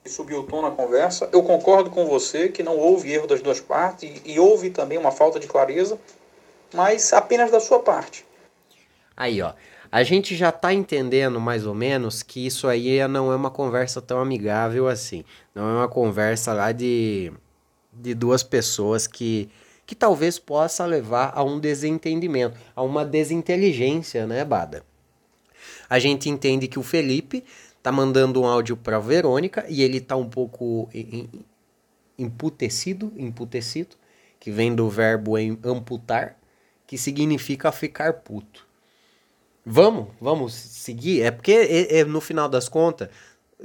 Subiu 0.07 0.39
o 0.39 0.43
tom 0.43 0.61
na 0.61 0.71
conversa. 0.71 1.29
Eu 1.31 1.43
concordo 1.43 1.89
com 1.89 2.05
você 2.05 2.49
que 2.49 2.63
não 2.63 2.77
houve 2.77 3.11
erro 3.11 3.27
das 3.27 3.41
duas 3.41 3.59
partes 3.59 4.21
e, 4.25 4.39
houve 4.39 4.69
também 4.69 4.97
uma 4.97 5.11
falta 5.11 5.39
de 5.39 5.47
clareza, 5.47 5.99
mas 6.73 7.11
apenas 7.13 7.51
da 7.51 7.59
sua 7.59 7.79
parte. 7.79 8.25
Aí, 9.15 9.41
ó. 9.41 9.53
A 9.89 10.03
gente 10.03 10.35
já 10.35 10.51
tá 10.51 10.73
entendendo 10.73 11.39
mais 11.39 11.65
ou 11.65 11.73
menos 11.73 12.21
que 12.21 12.45
isso 12.45 12.67
aí 12.67 13.07
não 13.07 13.31
é 13.31 13.35
uma 13.35 13.49
conversa 13.49 14.01
tão 14.01 14.19
amigável 14.19 14.87
assim. 14.87 15.23
Não 15.55 15.63
é 15.63 15.73
uma 15.79 15.87
conversa 15.87 16.51
lá 16.51 16.73
de, 16.73 17.31
de 17.93 18.13
duas 18.13 18.43
pessoas 18.43 19.07
que, 19.07 19.49
que 19.85 19.95
talvez 19.95 20.37
possa 20.37 20.85
levar 20.85 21.31
a 21.33 21.41
um 21.41 21.57
desentendimento, 21.57 22.59
a 22.75 22.83
uma 22.83 23.05
desinteligência, 23.05 24.27
né, 24.27 24.43
Bada? 24.43 24.83
A 25.89 25.99
gente 25.99 26.29
entende 26.29 26.67
que 26.67 26.77
o 26.77 26.83
Felipe 26.83 27.43
tá 27.87 27.91
mandando 27.91 28.41
um 28.41 28.45
áudio 28.45 28.75
pra 28.75 28.99
Verônica 28.99 29.65
e 29.69 29.81
ele 29.81 30.01
tá 30.01 30.15
um 30.17 30.27
pouco 30.29 30.89
em- 30.93 31.29
em- 32.19 32.25
imputecido, 32.25 33.13
imputecido, 33.15 33.95
que 34.39 34.51
vem 34.51 34.75
do 34.75 34.89
verbo 34.89 35.37
em- 35.37 35.57
amputar, 35.63 36.37
que 36.85 36.97
significa 36.97 37.71
ficar 37.71 38.11
puto. 38.13 38.65
Vamos, 39.65 40.07
vamos 40.19 40.53
seguir. 40.53 41.21
É 41.21 41.31
porque 41.31 41.51
é- 41.51 41.99
é, 41.99 42.03
no 42.05 42.19
final 42.19 42.49
das 42.49 42.67
contas, 42.67 43.07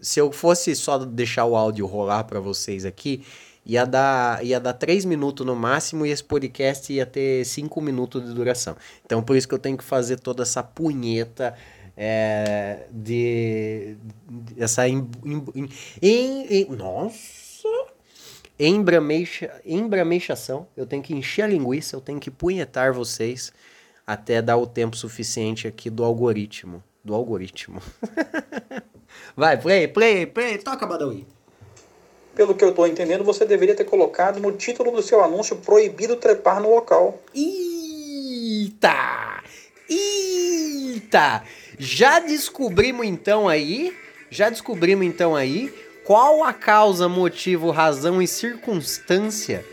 se 0.00 0.20
eu 0.20 0.30
fosse 0.30 0.74
só 0.76 0.98
deixar 0.98 1.44
o 1.46 1.56
áudio 1.56 1.84
rolar 1.86 2.24
para 2.24 2.38
vocês 2.38 2.84
aqui, 2.84 3.24
ia 3.66 3.84
dar, 3.84 4.44
ia 4.44 4.60
dar 4.60 4.72
3 4.72 5.04
minutos 5.04 5.44
no 5.44 5.56
máximo 5.56 6.06
e 6.06 6.10
esse 6.10 6.22
podcast 6.24 6.92
ia 6.92 7.06
ter 7.06 7.44
5 7.44 7.80
minutos 7.80 8.24
de 8.24 8.32
duração. 8.32 8.76
Então 9.04 9.20
por 9.22 9.36
isso 9.36 9.48
que 9.48 9.54
eu 9.54 9.58
tenho 9.58 9.76
que 9.76 9.84
fazer 9.84 10.18
toda 10.20 10.42
essa 10.44 10.62
punheta 10.62 11.54
é, 11.96 12.86
de, 12.90 13.96
de- 14.28 14.62
essa 14.62 14.88
em, 14.88 15.08
em, 15.24 15.68
em- 16.00 16.46
em- 16.62 16.76
nossa 16.76 17.68
embrameixa, 18.58 19.50
embrameixação. 19.64 20.66
Eu 20.76 20.86
tenho 20.86 21.02
que 21.02 21.14
encher 21.14 21.42
a 21.42 21.46
linguiça, 21.46 21.96
eu 21.96 22.00
tenho 22.00 22.20
que 22.20 22.30
punhetar 22.30 22.92
vocês 22.92 23.52
até 24.06 24.40
dar 24.42 24.56
o 24.56 24.66
tempo 24.66 24.96
suficiente 24.96 25.66
aqui 25.66 25.88
do 25.90 26.04
algoritmo. 26.04 26.82
Do 27.04 27.14
algoritmo. 27.14 27.80
Vai, 29.36 29.60
play, 29.60 29.88
play, 29.88 30.26
play, 30.26 30.58
toca, 30.58 30.86
Badawi. 30.86 31.26
Pelo 32.34 32.54
que 32.54 32.64
eu 32.64 32.70
estou 32.70 32.86
entendendo, 32.86 33.24
você 33.24 33.44
deveria 33.44 33.74
ter 33.74 33.84
colocado 33.84 34.40
no 34.40 34.52
título 34.52 34.90
do 34.90 35.02
seu 35.02 35.22
anúncio 35.22 35.56
proibido 35.56 36.16
trepar 36.16 36.62
no 36.62 36.70
local. 36.70 37.20
Eita! 37.34 39.42
Eita! 39.88 41.42
Já 41.84 42.20
descobrimos 42.20 43.04
então 43.04 43.48
aí, 43.48 43.92
já 44.30 44.48
descobrimos 44.48 45.04
então 45.04 45.34
aí 45.34 45.68
qual 46.04 46.44
a 46.44 46.52
causa, 46.52 47.08
motivo, 47.08 47.72
razão 47.72 48.22
e 48.22 48.28
circunstância 48.28 49.64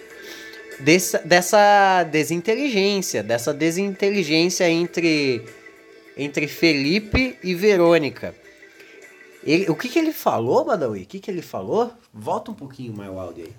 dessa, 0.80 1.20
dessa 1.20 2.04
desinteligência, 2.06 3.22
dessa 3.22 3.54
desinteligência 3.54 4.68
entre 4.68 5.46
entre 6.18 6.48
Felipe 6.48 7.38
e 7.44 7.54
Verônica. 7.54 8.34
Ele- 9.44 9.70
o 9.70 9.75
que, 9.75 9.88
que 9.88 10.00
ele 10.00 10.12
falou, 10.12 10.66
Badawi? 10.66 11.04
O 11.04 11.06
que, 11.06 11.20
que 11.20 11.30
ele 11.32 11.42
falou? 11.44 11.92
Volta 12.13 12.50
um 12.50 12.56
pouquinho 12.56 12.92
mais 12.92 13.10
o 13.12 13.20
áudio 13.20 13.46
aí. 13.46 13.54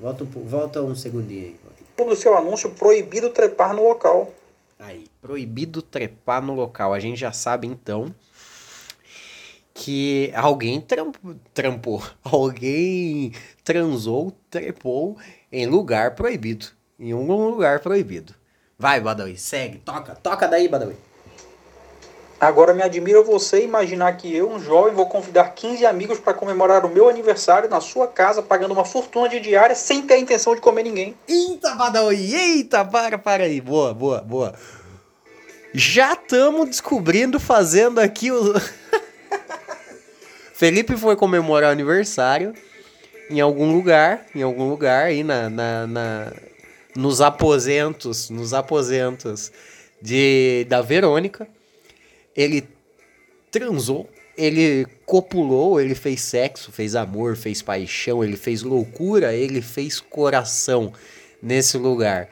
Volta 0.00 0.22
um, 0.24 0.26
volta 0.28 0.80
um 0.80 0.94
segundinho 0.94 1.54
aí. 1.98 2.06
Do 2.06 2.16
seu 2.16 2.36
anúncio 2.36 2.70
proibido 2.70 3.30
trepar 3.30 3.74
no 3.74 3.82
local. 3.86 4.32
Aí, 4.84 5.06
proibido 5.20 5.80
trepar 5.80 6.42
no 6.42 6.54
local. 6.54 6.92
A 6.92 7.00
gente 7.00 7.18
já 7.18 7.32
sabe 7.32 7.66
então 7.66 8.14
que 9.72 10.30
alguém 10.34 10.80
tramp- 10.80 11.16
trampou, 11.52 12.02
alguém 12.22 13.32
transou, 13.64 14.32
trepou 14.50 15.16
em 15.50 15.66
lugar 15.66 16.14
proibido, 16.14 16.66
em 16.98 17.14
um 17.14 17.48
lugar 17.48 17.80
proibido. 17.80 18.34
Vai, 18.78 19.00
Badawi, 19.00 19.36
segue, 19.38 19.78
toca, 19.78 20.14
toca 20.14 20.46
daí, 20.46 20.68
Badawi. 20.68 20.96
Agora 22.46 22.74
me 22.74 22.82
admira 22.82 23.22
você 23.22 23.64
imaginar 23.64 24.16
que 24.16 24.34
eu, 24.34 24.50
um 24.50 24.60
jovem, 24.60 24.94
vou 24.94 25.06
convidar 25.06 25.54
15 25.54 25.84
amigos 25.86 26.18
para 26.18 26.34
comemorar 26.34 26.84
o 26.84 26.88
meu 26.88 27.08
aniversário 27.08 27.68
na 27.68 27.80
sua 27.80 28.06
casa, 28.06 28.42
pagando 28.42 28.72
uma 28.72 28.84
fortuna 28.84 29.28
de 29.28 29.40
diária 29.40 29.74
sem 29.74 30.02
ter 30.02 30.14
a 30.14 30.18
intenção 30.18 30.54
de 30.54 30.60
comer 30.60 30.82
ninguém. 30.82 31.14
Eita, 31.26 31.74
Badawi, 31.74 32.34
eita, 32.34 32.84
para, 32.84 33.18
para 33.18 33.44
aí. 33.44 33.60
Boa, 33.60 33.94
boa, 33.94 34.20
boa. 34.20 34.54
Já 35.72 36.12
estamos 36.12 36.68
descobrindo, 36.68 37.40
fazendo 37.40 37.98
aqui 37.98 38.30
o. 38.30 38.54
Felipe 40.54 40.96
foi 40.96 41.16
comemorar 41.16 41.70
o 41.70 41.72
aniversário 41.72 42.54
em 43.28 43.40
algum 43.40 43.72
lugar, 43.72 44.24
em 44.34 44.42
algum 44.42 44.68
lugar 44.68 45.06
aí 45.06 45.24
na, 45.24 45.50
na, 45.50 45.86
na- 45.86 46.32
nos 46.94 47.20
aposentos, 47.20 48.30
nos 48.30 48.54
aposentos 48.54 49.50
de 50.00 50.64
da 50.68 50.80
Verônica. 50.80 51.48
Ele 52.36 52.66
transou, 53.50 54.08
ele 54.36 54.86
copulou, 55.06 55.80
ele 55.80 55.94
fez 55.94 56.20
sexo, 56.22 56.72
fez 56.72 56.96
amor, 56.96 57.36
fez 57.36 57.62
paixão, 57.62 58.24
ele 58.24 58.36
fez 58.36 58.62
loucura, 58.62 59.34
ele 59.34 59.62
fez 59.62 60.00
coração 60.00 60.92
nesse 61.42 61.78
lugar. 61.78 62.28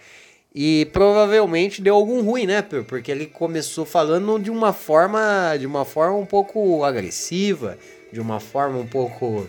E 0.55 0.87
provavelmente 0.93 1.81
deu 1.81 1.95
algum 1.95 2.23
ruim, 2.23 2.47
né? 2.47 2.61
Porque 2.63 3.11
ele 3.11 3.27
começou 3.27 3.87
falando 3.87 4.39
de 4.39 4.51
uma 4.51 4.73
forma, 4.73 5.57
de 5.59 5.67
uma 5.67 5.85
forma 5.85 6.17
um 6.17 6.27
pouco 6.27 6.85
agressiva, 6.85 7.79
de 8.13 8.21
uma 8.21 8.39
forma 8.39 8.79
um 8.79 8.87
pouco 8.87 9.47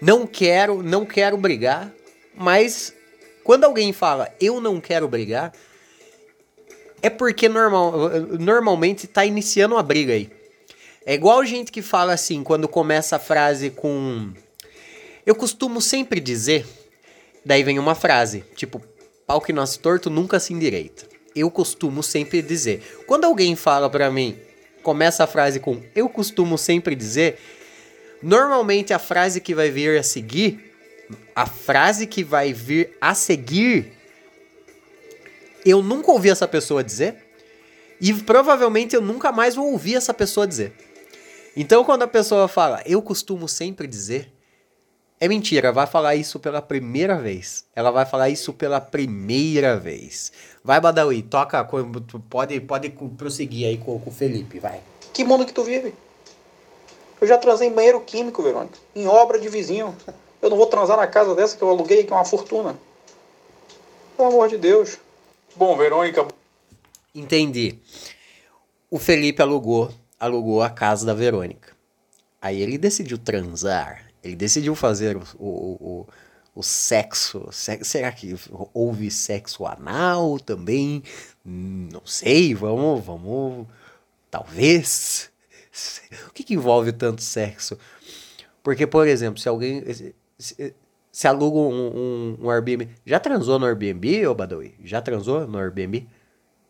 não 0.00 0.26
quero, 0.26 0.82
não 0.82 1.04
quero 1.04 1.36
brigar, 1.36 1.92
mas 2.34 2.94
quando 3.44 3.64
alguém 3.64 3.92
fala 3.92 4.32
eu 4.40 4.60
não 4.60 4.80
quero 4.80 5.08
brigar, 5.08 5.52
é 7.02 7.10
porque 7.10 7.48
normal, 7.48 8.10
normalmente 8.38 9.06
tá 9.06 9.24
iniciando 9.24 9.74
uma 9.74 9.82
briga 9.82 10.12
aí. 10.12 10.30
É 11.06 11.14
igual 11.14 11.44
gente 11.44 11.72
que 11.72 11.80
fala 11.80 12.12
assim, 12.12 12.42
quando 12.42 12.68
começa 12.68 13.16
a 13.16 13.18
frase 13.18 13.70
com. 13.70 14.32
Eu 15.24 15.34
costumo 15.34 15.80
sempre 15.80 16.20
dizer. 16.20 16.66
Daí 17.44 17.62
vem 17.62 17.78
uma 17.78 17.94
frase, 17.94 18.44
tipo, 18.54 18.82
pau 19.26 19.40
que 19.40 19.52
nasce 19.52 19.78
torto 19.78 20.10
nunca 20.10 20.38
se 20.38 20.52
endireita. 20.52 21.06
Eu 21.34 21.50
costumo 21.50 22.02
sempre 22.02 22.42
dizer. 22.42 22.82
Quando 23.06 23.24
alguém 23.24 23.56
fala 23.56 23.88
pra 23.88 24.10
mim, 24.10 24.36
começa 24.82 25.24
a 25.24 25.26
frase 25.26 25.60
com 25.60 25.80
eu 25.94 26.08
costumo 26.08 26.58
sempre 26.58 26.94
dizer, 26.94 27.38
normalmente 28.22 28.92
a 28.92 28.98
frase 28.98 29.40
que 29.40 29.54
vai 29.54 29.70
vir 29.70 29.98
a 29.98 30.02
seguir, 30.02 30.72
a 31.34 31.46
frase 31.46 32.06
que 32.06 32.24
vai 32.24 32.52
vir 32.52 32.96
a 33.00 33.14
seguir, 33.14 33.92
eu 35.68 35.82
nunca 35.82 36.10
ouvi 36.10 36.30
essa 36.30 36.48
pessoa 36.48 36.82
dizer 36.82 37.16
e 38.00 38.12
provavelmente 38.14 38.94
eu 38.94 39.00
nunca 39.00 39.32
mais 39.32 39.54
vou 39.54 39.72
ouvir 39.72 39.96
essa 39.96 40.14
pessoa 40.14 40.46
dizer. 40.46 40.72
Então, 41.56 41.84
quando 41.84 42.02
a 42.02 42.08
pessoa 42.08 42.46
fala, 42.46 42.82
eu 42.86 43.02
costumo 43.02 43.48
sempre 43.48 43.86
dizer, 43.86 44.32
é 45.20 45.26
mentira, 45.26 45.72
vai 45.72 45.86
falar 45.86 46.14
isso 46.14 46.38
pela 46.38 46.62
primeira 46.62 47.16
vez. 47.16 47.64
Ela 47.74 47.90
vai 47.90 48.06
falar 48.06 48.28
isso 48.28 48.52
pela 48.52 48.80
primeira 48.80 49.76
vez. 49.76 50.30
Vai, 50.62 50.80
Badawi, 50.80 51.22
toca, 51.22 51.66
pode, 52.30 52.60
pode 52.60 52.90
prosseguir 53.16 53.66
aí 53.66 53.78
com 53.78 54.00
o 54.04 54.10
Felipe, 54.12 54.60
vai. 54.60 54.80
Que 55.12 55.24
mundo 55.24 55.44
que 55.44 55.52
tu 55.52 55.64
vive? 55.64 55.92
Eu 57.20 57.26
já 57.26 57.36
transei 57.36 57.66
em 57.66 57.72
banheiro 57.72 58.00
químico, 58.00 58.40
Verônica. 58.40 58.78
Em 58.94 59.08
obra 59.08 59.40
de 59.40 59.48
vizinho. 59.48 59.92
Eu 60.40 60.50
não 60.50 60.56
vou 60.56 60.66
transar 60.66 60.96
na 60.96 61.08
casa 61.08 61.34
dessa 61.34 61.56
que 61.56 61.62
eu 61.62 61.68
aluguei, 61.68 62.04
que 62.04 62.12
é 62.12 62.16
uma 62.16 62.24
fortuna. 62.24 62.78
Pelo 64.16 64.28
amor 64.28 64.48
de 64.48 64.56
Deus. 64.56 64.98
Bom, 65.56 65.76
Verônica, 65.76 66.26
Entendi. 67.14 67.78
O 68.90 68.98
Felipe 68.98 69.42
alugou, 69.42 69.92
alugou 70.20 70.62
a 70.62 70.70
casa 70.70 71.04
da 71.04 71.14
Verônica. 71.14 71.72
Aí 72.40 72.60
ele 72.62 72.78
decidiu 72.78 73.18
transar. 73.18 74.04
Ele 74.22 74.36
decidiu 74.36 74.74
fazer 74.74 75.16
o, 75.16 75.22
o, 75.38 75.46
o, 75.80 76.06
o 76.54 76.62
sexo. 76.62 77.48
se- 77.50 77.82
Será 77.84 78.12
que 78.12 78.36
houve 78.72 79.10
sexo 79.10 79.66
anal 79.66 80.38
também? 80.38 81.02
Não 81.44 82.02
sei. 82.06 82.54
Vamos, 82.54 83.04
vamos, 83.04 83.66
Talvez. 84.30 85.30
O 86.28 86.32
que, 86.32 86.42
que 86.42 86.54
envolve 86.54 86.90
tanto 86.92 87.22
sexo? 87.22 87.78
Porque, 88.64 88.84
por 88.86 89.06
exemplo, 89.06 89.40
se 89.40 89.48
alguém. 89.48 89.82
Se 90.38 90.74
aluga 91.26 91.58
um, 91.58 91.88
um, 91.88 92.38
um, 92.42 92.50
Airbnb. 92.50 92.88
Já 93.04 93.18
transou 93.18 93.58
no 93.58 93.66
Airbnb, 93.66 94.26
ô 94.26 94.34
Badawi? 94.34 94.74
Já 94.84 95.00
transou 95.00 95.46
no 95.46 95.58
Airbnb? 95.58 96.06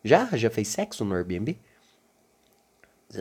Já? 0.03 0.25
Já 0.35 0.49
fez 0.49 0.67
sexo 0.69 1.03
no 1.03 1.15
Airbnb? 1.15 1.57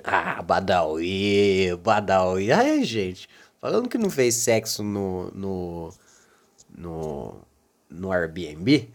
Ah, 0.05 0.43
Badawi, 0.43 1.75
Badawi. 1.83 2.53
Ai, 2.53 2.85
gente. 2.85 3.29
Falando 3.61 3.89
que 3.89 3.99
não 3.99 4.11
fez 4.11 4.35
sexo 4.35 4.83
no, 4.83 5.31
no, 5.33 5.93
no, 6.77 7.41
no 7.91 8.13
Airbnb. 8.13 8.91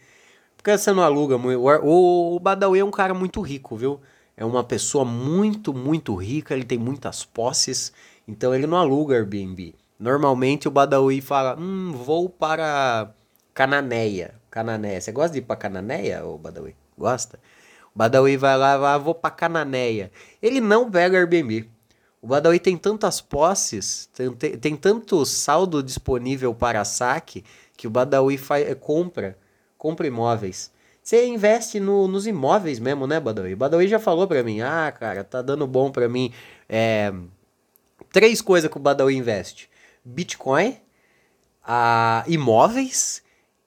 Porque 0.56 0.78
você 0.78 0.94
não 0.94 1.04
aluga 1.04 1.38
muito. 1.38 1.60
O, 1.60 2.36
o 2.36 2.40
Badawi 2.40 2.80
é 2.80 2.86
um 2.86 2.92
cara 2.92 3.14
muito 3.14 3.42
rico, 3.42 3.76
viu? 3.76 4.00
É 4.38 4.46
uma 4.46 4.64
pessoa 4.64 5.04
muito, 5.04 5.74
muito 5.74 6.16
rica. 6.16 6.54
Ele 6.54 6.64
tem 6.64 6.78
muitas 6.78 7.26
posses. 7.26 7.92
Então 8.28 8.56
ele 8.56 8.66
não 8.66 8.78
aluga 8.78 9.16
Airbnb. 9.16 9.76
Normalmente 10.04 10.68
o 10.68 10.72
Badawi 10.72 11.22
fala: 11.22 11.58
Hum, 11.58 11.94
vou 11.94 12.28
para 12.28 13.16
Cananéia. 13.54 14.36
Cananéia. 14.52 15.00
Você 15.00 15.14
gosta 15.14 15.32
de 15.32 15.40
ir 15.40 15.44
para 15.44 15.56
Cananéia, 15.56 16.26
ô 16.26 16.38
Badawi? 16.38 16.76
Gosta? 16.98 17.40
O 17.96 17.98
Badawi 17.98 18.36
vai 18.36 18.58
lá, 18.58 18.78
vai, 18.78 19.00
vou 19.00 19.16
para 19.16 19.32
Cananéia. 19.32 20.12
Ele 20.42 20.60
não 20.60 20.92
pega 20.92 21.18
Airbnb. 21.18 21.70
O 22.22 22.28
Badawi 22.28 22.60
tem 22.60 22.76
tantas 22.76 23.22
posses, 23.22 24.10
tem, 24.14 24.30
tem, 24.34 24.58
tem 24.58 24.76
tanto 24.76 25.26
saldo 25.26 25.82
disponível 25.82 26.54
para 26.54 26.84
saque 26.84 27.42
que 27.78 27.88
o 27.88 27.90
Badawi 27.90 28.38
é, 28.68 28.76
compra, 28.76 29.38
compra 29.78 30.06
imóveis. 30.06 30.70
Você 31.02 31.26
investe 31.28 31.80
no, 31.80 32.10
nos 32.10 32.28
imóveis 32.28 32.78
mesmo, 32.78 33.08
né, 33.08 33.22
Badawi? 33.22 33.54
O 33.54 33.58
Badawi 33.58 33.88
já 33.88 34.00
falou 34.00 34.28
para 34.28 34.44
mim, 34.44 34.60
ah, 34.60 34.92
cara, 34.92 35.24
tá 35.24 35.42
dando 35.42 35.66
bom 35.66 35.90
para 35.92 36.10
mim. 36.10 36.34
É, 36.68 37.14
três 38.12 38.42
coisas 38.42 38.70
que 38.70 38.76
o 38.76 38.82
Badawi 38.82 39.16
investe. 39.16 39.72
Bitcoin, 40.04 40.78
a 41.64 42.24
imóveis 42.28 43.24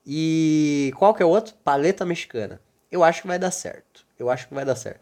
e 0.06 0.92
qual 0.96 1.14
que 1.14 1.22
é 1.22 1.26
outro? 1.26 1.54
Paleta 1.64 2.04
mexicana. 2.04 2.60
Eu 2.90 3.02
acho 3.02 3.22
que 3.22 3.26
vai 3.26 3.38
dar 3.38 3.50
certo. 3.50 4.06
Eu 4.18 4.30
acho 4.30 4.46
que 4.46 4.54
vai 4.54 4.64
dar 4.64 4.76
certo. 4.76 5.00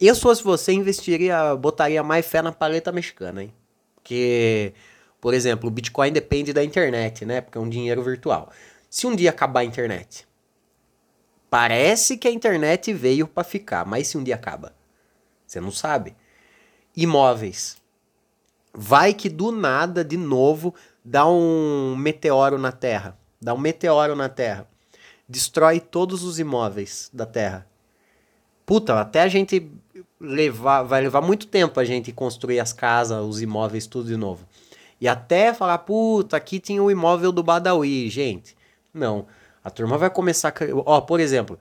Eu, 0.00 0.14
se 0.14 0.20
fosse 0.20 0.42
você, 0.42 0.72
investiria, 0.72 1.54
botaria 1.54 2.02
mais 2.02 2.26
fé 2.26 2.42
na 2.42 2.50
paleta 2.50 2.90
mexicana, 2.90 3.42
hein? 3.42 3.54
Porque, 3.94 4.72
por 5.20 5.34
exemplo, 5.34 5.68
o 5.68 5.70
Bitcoin 5.70 6.10
depende 6.10 6.52
da 6.52 6.64
internet, 6.64 7.24
né? 7.24 7.40
Porque 7.40 7.58
é 7.58 7.60
um 7.60 7.68
dinheiro 7.68 8.02
virtual. 8.02 8.50
Se 8.88 9.06
um 9.06 9.14
dia 9.14 9.30
acabar 9.30 9.60
a 9.60 9.64
internet, 9.64 10.26
parece 11.48 12.16
que 12.16 12.26
a 12.26 12.30
internet 12.30 12.92
veio 12.92 13.28
para 13.28 13.44
ficar, 13.44 13.84
mas 13.84 14.08
se 14.08 14.16
um 14.18 14.24
dia 14.24 14.34
acaba, 14.34 14.74
você 15.46 15.60
não 15.60 15.70
sabe. 15.70 16.16
Imóveis. 16.96 17.79
Vai 18.72 19.12
que 19.12 19.28
do 19.28 19.50
nada, 19.50 20.04
de 20.04 20.16
novo, 20.16 20.74
dá 21.04 21.26
um 21.28 21.96
meteoro 21.96 22.58
na 22.58 22.72
Terra. 22.72 23.16
Dá 23.40 23.54
um 23.54 23.58
meteoro 23.58 24.14
na 24.14 24.28
Terra. 24.28 24.66
Destrói 25.28 25.80
todos 25.80 26.22
os 26.22 26.38
imóveis 26.38 27.10
da 27.12 27.26
Terra. 27.26 27.66
Puta, 28.66 29.00
até 29.00 29.22
a 29.22 29.28
gente 29.28 29.70
levar, 30.20 30.82
vai 30.82 31.00
levar 31.00 31.20
muito 31.20 31.46
tempo 31.46 31.80
a 31.80 31.84
gente 31.84 32.12
construir 32.12 32.60
as 32.60 32.72
casas, 32.72 33.24
os 33.24 33.40
imóveis, 33.40 33.86
tudo 33.86 34.08
de 34.08 34.16
novo. 34.16 34.46
E 35.00 35.08
até 35.08 35.54
falar, 35.54 35.78
puta, 35.78 36.36
aqui 36.36 36.60
tinha 36.60 36.82
o 36.82 36.90
imóvel 36.90 37.32
do 37.32 37.42
Badawi, 37.42 38.08
gente. 38.10 38.56
Não. 38.92 39.26
A 39.64 39.70
turma 39.70 39.96
vai 39.96 40.10
começar. 40.10 40.54
Ó, 40.84 41.00
por 41.00 41.20
exemplo, 41.20 41.58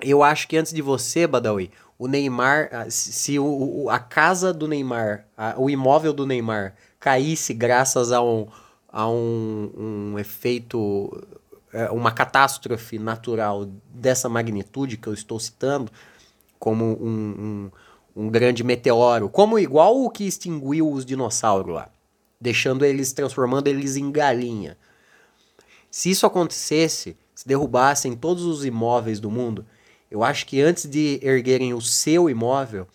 eu 0.00 0.22
acho 0.22 0.46
que 0.46 0.56
antes 0.56 0.72
de 0.72 0.82
você, 0.82 1.26
Badawi, 1.26 1.70
o 1.98 2.06
Neymar, 2.06 2.68
ah, 2.72 2.88
se 2.88 3.38
o, 3.38 3.90
a 3.90 3.98
casa 3.98 4.54
do 4.54 4.68
Neymar, 4.68 5.26
a, 5.36 5.54
o 5.58 5.68
imóvel 5.68 6.12
do 6.12 6.24
Neymar 6.24 6.74
caísse 7.00 7.52
graças 7.52 8.12
a 8.12 8.22
um, 8.22 8.46
a 8.88 9.08
um, 9.08 9.72
um 9.76 10.18
efeito, 10.18 11.26
é, 11.72 11.90
uma 11.90 12.12
catástrofe 12.12 12.98
natural 12.98 13.68
dessa 13.92 14.28
magnitude 14.28 14.96
que 14.96 15.08
eu 15.08 15.12
estou 15.12 15.40
citando, 15.40 15.90
como 16.58 16.84
um, 16.84 17.70
um, 18.16 18.24
um 18.24 18.28
grande 18.30 18.62
meteoro, 18.62 19.28
como 19.28 19.58
igual 19.58 20.00
o 20.00 20.08
que 20.08 20.24
extinguiu 20.24 20.90
os 20.90 21.04
dinossauros 21.04 21.74
lá, 21.74 21.88
deixando 22.40 22.84
eles, 22.84 23.12
transformando 23.12 23.66
eles 23.66 23.96
em 23.96 24.12
galinha. 24.12 24.78
Se 25.90 26.10
isso 26.10 26.26
acontecesse, 26.26 27.16
se 27.34 27.48
derrubassem 27.48 28.14
todos 28.14 28.44
os 28.44 28.64
imóveis 28.64 29.18
do 29.18 29.30
mundo, 29.30 29.66
eu 30.10 30.24
acho 30.24 30.46
que 30.46 30.60
antes 30.60 30.86
de 30.86 31.20
erguerem 31.22 31.74
o 31.74 31.80
seu 31.80 32.30
imóvel, 32.30 32.86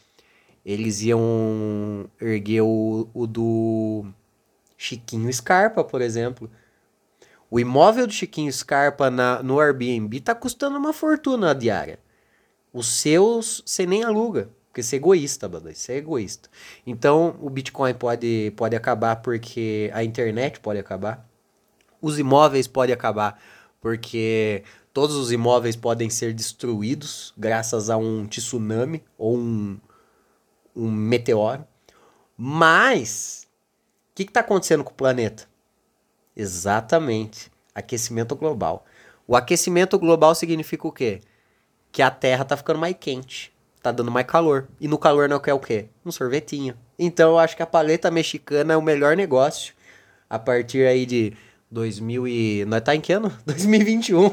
eles 0.66 1.02
iam 1.02 2.10
erguer 2.20 2.62
o, 2.62 3.08
o 3.14 3.28
do 3.28 4.06
Chiquinho 4.78 5.32
Scarpa, 5.32 5.84
por 5.84 6.02
exemplo. 6.02 6.50
O 7.52 7.60
imóvel 7.60 8.08
do 8.08 8.14
Chiquinho 8.14 8.52
Scarpa 8.52 9.12
na, 9.12 9.44
no 9.44 9.60
Airbnb 9.60 10.20
tá 10.22 10.34
custando 10.34 10.78
uma 10.78 10.94
fortuna 10.94 11.54
diária. 11.54 12.00
Os 12.74 12.88
seus 12.88 13.62
você 13.66 13.86
nem 13.86 14.04
aluga. 14.04 14.50
Porque 14.74 14.82
você 14.82 14.96
é 14.96 14.98
egoísta, 14.98 15.48
Bada. 15.48 15.72
Você 15.72 15.94
é 15.94 15.98
egoísta. 15.98 16.50
Então, 16.88 17.38
o 17.40 17.48
Bitcoin 17.48 17.94
pode, 17.94 18.52
pode 18.56 18.76
acabar 18.76 19.18
porque 19.18 19.92
a 19.94 20.04
internet 20.04 20.60
pode 20.60 20.80
acabar. 20.80 21.30
Os 22.02 22.18
imóveis 22.18 22.68
podem 22.68 22.92
acabar 22.92 23.40
porque 23.80 24.64
todos 24.94 25.16
os 25.16 25.32
imóveis 25.32 25.76
podem 25.76 26.10
ser 26.10 26.34
destruídos 26.34 27.34
graças 27.38 27.90
a 27.90 27.98
um 27.98 28.28
tsunami 28.28 29.04
ou 29.18 29.38
um, 29.38 29.80
um 30.76 30.92
meteoro. 30.92 31.66
Mas, 32.38 33.48
o 34.12 34.16
que 34.16 34.24
está 34.24 34.40
acontecendo 34.40 34.84
com 34.84 34.92
o 34.92 34.96
planeta? 34.96 35.48
Exatamente, 36.36 37.52
aquecimento 37.74 38.36
global. 38.36 38.86
O 39.28 39.36
aquecimento 39.36 39.98
global 39.98 40.36
significa 40.36 40.88
o 40.88 40.92
quê? 40.92 41.22
que 41.94 42.02
a 42.02 42.10
Terra 42.10 42.44
tá 42.44 42.58
ficando 42.58 42.80
mais 42.80 42.96
quente. 43.00 43.54
Tá 43.82 43.92
dando 43.92 44.12
mais 44.12 44.26
calor. 44.26 44.68
E 44.82 44.88
no 44.88 44.98
calor 44.98 45.30
não 45.30 45.40
quer 45.40 45.54
o 45.54 45.60
quê? 45.60 45.86
Um 46.04 46.12
sorvetinho. 46.12 46.76
Então 46.98 47.32
eu 47.32 47.40
acho 47.40 47.56
que 47.56 47.62
a 47.62 47.68
paleta 47.68 48.10
mexicana 48.10 48.74
é 48.74 48.78
o 48.78 48.82
melhor 48.82 49.16
negócio. 49.16 49.76
A 50.28 50.40
partir 50.40 50.88
aí 50.88 51.06
de 51.06 51.34
2000 51.74 52.28
e... 52.28 52.66
Nós 52.66 52.82
tá 52.82 52.96
em 52.96 53.02
que 53.02 53.12
ano? 53.12 53.36
2021. 53.46 54.32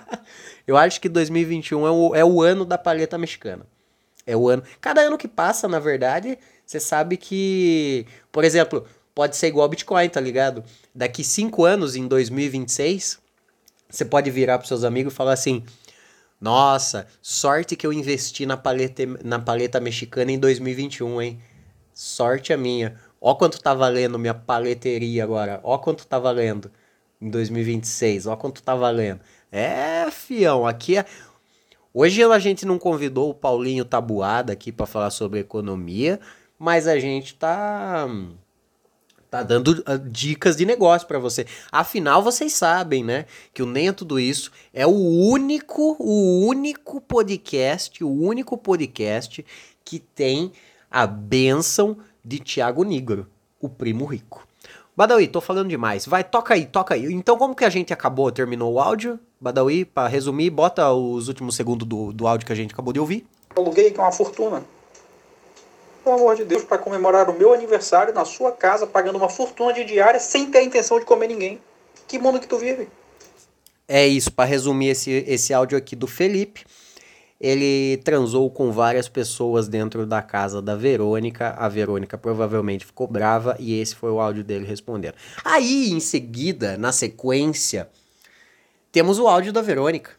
eu 0.66 0.76
acho 0.76 1.00
que 1.00 1.08
2021 1.08 1.86
é 1.86 1.90
o, 1.90 2.14
é 2.14 2.24
o 2.24 2.40
ano 2.40 2.64
da 2.64 2.78
paleta 2.78 3.18
mexicana. 3.18 3.66
É 4.26 4.36
o 4.36 4.48
ano... 4.48 4.62
Cada 4.80 5.00
ano 5.00 5.18
que 5.18 5.28
passa, 5.28 5.66
na 5.68 5.78
verdade, 5.78 6.38
você 6.64 6.78
sabe 6.78 7.16
que... 7.16 8.06
Por 8.30 8.44
exemplo, 8.44 8.86
pode 9.14 9.36
ser 9.36 9.48
igual 9.48 9.64
ao 9.64 9.68
Bitcoin, 9.68 10.08
tá 10.08 10.20
ligado? 10.20 10.62
Daqui 10.94 11.24
cinco 11.24 11.64
anos, 11.64 11.96
em 11.96 12.06
2026, 12.06 13.18
você 13.90 14.04
pode 14.04 14.30
virar 14.30 14.58
pros 14.58 14.68
seus 14.68 14.84
amigos 14.84 15.12
e 15.12 15.16
falar 15.16 15.32
assim... 15.32 15.64
Nossa, 16.40 17.08
sorte 17.20 17.74
que 17.74 17.84
eu 17.84 17.92
investi 17.92 18.46
na 18.46 18.56
paleta, 18.56 19.02
na 19.24 19.40
paleta 19.40 19.80
mexicana 19.80 20.30
em 20.30 20.38
2021, 20.38 21.20
hein? 21.20 21.40
Sorte 21.92 22.52
a 22.52 22.56
minha. 22.56 22.94
Ó 23.20 23.34
quanto 23.34 23.60
tá 23.60 23.74
valendo 23.74 24.18
minha 24.18 24.34
paleteria 24.34 25.24
agora. 25.24 25.60
Ó 25.62 25.78
quanto 25.78 26.06
tá 26.06 26.18
valendo 26.18 26.70
em 27.20 27.30
2026. 27.30 28.26
Ó 28.26 28.36
quanto 28.36 28.62
tá 28.62 28.74
valendo. 28.74 29.20
É, 29.50 30.10
fião, 30.10 30.66
aqui 30.66 30.98
é... 30.98 31.04
Hoje 31.92 32.22
a 32.22 32.38
gente 32.38 32.66
não 32.66 32.78
convidou 32.78 33.30
o 33.30 33.34
Paulinho 33.34 33.84
Tabuada 33.84 34.52
aqui 34.52 34.70
para 34.70 34.86
falar 34.86 35.10
sobre 35.10 35.40
economia, 35.40 36.20
mas 36.58 36.86
a 36.86 36.98
gente 36.98 37.34
tá 37.34 38.06
tá 39.30 39.42
dando 39.42 39.68
uh, 39.68 39.98
dicas 40.10 40.56
de 40.56 40.64
negócio 40.64 41.06
para 41.06 41.18
você. 41.18 41.46
Afinal, 41.70 42.22
vocês 42.22 42.52
sabem, 42.52 43.04
né, 43.04 43.26
que 43.52 43.62
o 43.62 43.66
Nem 43.66 43.88
é 43.88 43.92
Tudo 43.92 44.18
Isso 44.18 44.50
é 44.72 44.86
o 44.86 44.90
único, 44.90 45.96
o 45.98 46.46
único 46.46 47.00
podcast, 47.00 48.02
o 48.02 48.10
único 48.10 48.56
podcast 48.56 49.44
que 49.84 49.98
tem 49.98 50.52
a 50.90 51.06
benção 51.06 51.98
de 52.24 52.38
Tiago 52.38 52.84
Negro, 52.84 53.26
o 53.60 53.68
primo 53.68 54.04
rico. 54.04 54.46
Badawi, 54.96 55.28
tô 55.28 55.40
falando 55.40 55.68
demais. 55.68 56.06
Vai, 56.06 56.24
toca 56.24 56.54
aí, 56.54 56.66
toca 56.66 56.94
aí. 56.94 57.04
Então, 57.12 57.38
como 57.38 57.54
que 57.54 57.64
a 57.64 57.70
gente 57.70 57.92
acabou, 57.92 58.32
terminou 58.32 58.72
o 58.72 58.80
áudio? 58.80 59.18
Badawi, 59.40 59.84
para 59.84 60.08
resumir, 60.08 60.50
bota 60.50 60.90
os 60.92 61.28
últimos 61.28 61.54
segundos 61.54 61.86
do, 61.86 62.12
do 62.12 62.26
áudio 62.26 62.46
que 62.46 62.52
a 62.52 62.56
gente 62.56 62.72
acabou 62.72 62.92
de 62.92 62.98
ouvir. 62.98 63.26
Aluguei 63.54 63.90
que 63.90 64.00
é 64.00 64.02
uma 64.02 64.12
fortuna 64.12 64.64
pelo 66.08 66.16
amor 66.16 66.36
de 66.36 66.44
Deus, 66.44 66.64
para 66.64 66.78
comemorar 66.78 67.28
o 67.28 67.38
meu 67.38 67.52
aniversário 67.52 68.14
na 68.14 68.24
sua 68.24 68.50
casa, 68.50 68.86
pagando 68.86 69.18
uma 69.18 69.28
fortuna 69.28 69.74
de 69.74 69.84
diária 69.84 70.18
sem 70.18 70.50
ter 70.50 70.58
a 70.58 70.62
intenção 70.62 70.98
de 70.98 71.04
comer 71.04 71.28
ninguém. 71.28 71.60
Que 72.06 72.18
mundo 72.18 72.40
que 72.40 72.48
tu 72.48 72.56
vive? 72.56 72.88
É 73.86 74.06
isso, 74.06 74.32
para 74.32 74.46
resumir 74.46 74.88
esse, 74.88 75.10
esse 75.26 75.52
áudio 75.52 75.76
aqui 75.76 75.94
do 75.94 76.06
Felipe. 76.06 76.64
Ele 77.40 77.98
transou 77.98 78.50
com 78.50 78.72
várias 78.72 79.08
pessoas 79.08 79.68
dentro 79.68 80.04
da 80.04 80.20
casa 80.20 80.60
da 80.60 80.74
Verônica. 80.74 81.50
A 81.50 81.68
Verônica 81.68 82.18
provavelmente 82.18 82.84
ficou 82.84 83.06
brava 83.06 83.56
e 83.60 83.78
esse 83.78 83.94
foi 83.94 84.10
o 84.10 84.20
áudio 84.20 84.42
dele 84.42 84.66
respondendo. 84.66 85.14
Aí, 85.44 85.90
em 85.90 86.00
seguida, 86.00 86.76
na 86.76 86.90
sequência, 86.90 87.88
temos 88.90 89.18
o 89.18 89.28
áudio 89.28 89.52
da 89.52 89.62
Verônica 89.62 90.10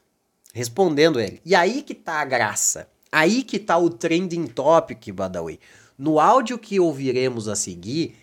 respondendo 0.54 1.20
ele. 1.20 1.42
E 1.46 1.56
aí 1.56 1.82
que 1.82 1.94
tá 1.94 2.22
a 2.22 2.26
graça. 2.26 2.90
Aí 3.12 3.44
que 3.44 3.60
tá 3.60 3.78
o 3.78 3.90
trending 3.90 4.48
topic, 4.48 5.12
Badawi. 5.12 5.60
No 5.98 6.20
áudio 6.20 6.58
que 6.58 6.80
ouviremos 6.80 7.48
a 7.48 7.56
seguir, 7.56 8.16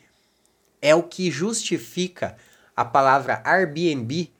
é 0.80 0.94
o 0.94 1.02
que 1.02 1.30
justifica 1.30 2.37
a 2.74 2.85
palavra 2.85 3.42
Airbnb 3.44 4.32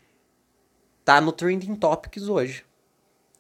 tá 1.05 1.21
no 1.21 1.33
trending 1.33 1.75
topics 1.75 2.29
hoje. 2.29 2.65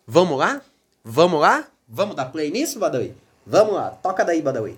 Vamos 0.06 0.38
lá? 0.38 0.62
Vamos 1.08 1.40
lá? 1.40 1.68
Vamos 1.88 2.16
dar 2.16 2.24
play 2.24 2.50
nisso, 2.50 2.80
Badawi? 2.80 3.14
Vamos 3.46 3.74
lá, 3.74 3.90
toca 3.90 4.24
daí, 4.24 4.42
Badawi. 4.42 4.76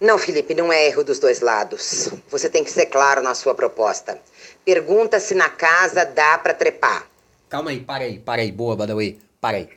Não, 0.00 0.16
Felipe, 0.16 0.54
não 0.54 0.72
é 0.72 0.86
erro 0.86 1.02
dos 1.02 1.18
dois 1.18 1.40
lados. 1.40 2.08
Você 2.30 2.48
tem 2.48 2.62
que 2.62 2.70
ser 2.70 2.86
claro 2.86 3.20
na 3.20 3.34
sua 3.34 3.52
proposta. 3.52 4.16
Pergunta 4.64 5.18
se 5.18 5.34
na 5.34 5.48
casa 5.48 6.04
dá 6.04 6.38
para 6.38 6.54
trepar. 6.54 7.04
Calma 7.48 7.70
aí, 7.70 7.80
para 7.80 8.04
aí, 8.04 8.20
para 8.20 8.42
aí. 8.42 8.52
Boa, 8.52 8.76
Badawi, 8.76 9.18
para 9.40 9.56
aí. 9.56 9.68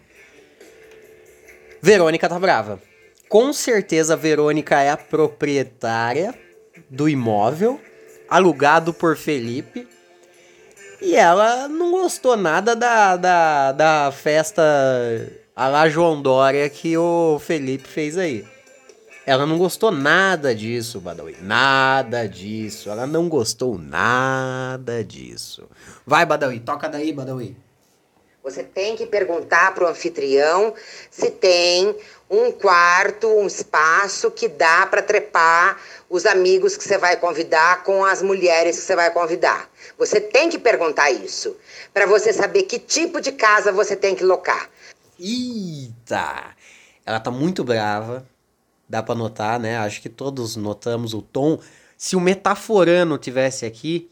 Verônica 1.81 2.29
tá 2.29 2.37
brava. 2.37 2.79
Com 3.27 3.51
certeza, 3.51 4.15
Verônica 4.15 4.79
é 4.79 4.91
a 4.91 4.97
proprietária 4.97 6.37
do 6.87 7.09
imóvel 7.09 7.81
alugado 8.29 8.93
por 8.93 9.17
Felipe. 9.17 9.87
E 11.01 11.15
ela 11.15 11.67
não 11.67 11.91
gostou 11.91 12.37
nada 12.37 12.75
da, 12.75 13.17
da, 13.17 13.71
da 13.71 14.11
festa 14.11 14.61
a 15.55 15.67
la 15.67 15.89
João 15.89 16.21
Dória 16.21 16.69
que 16.69 16.95
o 16.95 17.39
Felipe 17.39 17.87
fez 17.87 18.17
aí. 18.17 18.45
Ela 19.25 19.45
não 19.45 19.57
gostou 19.57 19.91
nada 19.91 20.53
disso, 20.53 20.99
Badawi. 20.99 21.37
Nada 21.41 22.27
disso. 22.27 22.89
Ela 22.89 23.07
não 23.07 23.27
gostou 23.27 23.77
nada 23.77 25.03
disso. 25.03 25.67
Vai, 26.05 26.25
Badawi, 26.25 26.59
toca 26.59 26.87
daí, 26.87 27.11
Badawi. 27.11 27.55
Você 28.43 28.63
tem 28.63 28.95
que 28.95 29.05
perguntar 29.05 29.73
pro 29.75 29.87
anfitrião 29.87 30.73
se 31.11 31.29
tem 31.29 31.95
um 32.27 32.51
quarto, 32.51 33.27
um 33.27 33.45
espaço 33.45 34.31
que 34.31 34.47
dá 34.47 34.87
para 34.87 35.01
trepar 35.01 35.79
os 36.09 36.25
amigos 36.25 36.75
que 36.75 36.83
você 36.83 36.97
vai 36.97 37.17
convidar 37.17 37.83
com 37.83 38.03
as 38.03 38.21
mulheres 38.21 38.77
que 38.77 38.83
você 38.83 38.95
vai 38.95 39.11
convidar. 39.11 39.69
Você 39.97 40.19
tem 40.19 40.49
que 40.49 40.57
perguntar 40.57 41.11
isso 41.11 41.55
para 41.93 42.07
você 42.07 42.33
saber 42.33 42.63
que 42.63 42.79
tipo 42.79 43.21
de 43.21 43.31
casa 43.31 43.71
você 43.71 43.95
tem 43.95 44.15
que 44.15 44.23
locar. 44.23 44.69
Eita! 45.19 46.55
Ela 47.05 47.19
tá 47.19 47.29
muito 47.29 47.63
brava. 47.63 48.25
Dá 48.89 49.03
para 49.03 49.15
notar, 49.15 49.59
né? 49.59 49.77
Acho 49.77 50.01
que 50.01 50.09
todos 50.09 50.55
notamos 50.55 51.13
o 51.13 51.21
tom. 51.21 51.59
Se 51.95 52.15
o 52.15 52.19
metaforano 52.19 53.17
tivesse 53.17 53.65
aqui, 53.65 54.09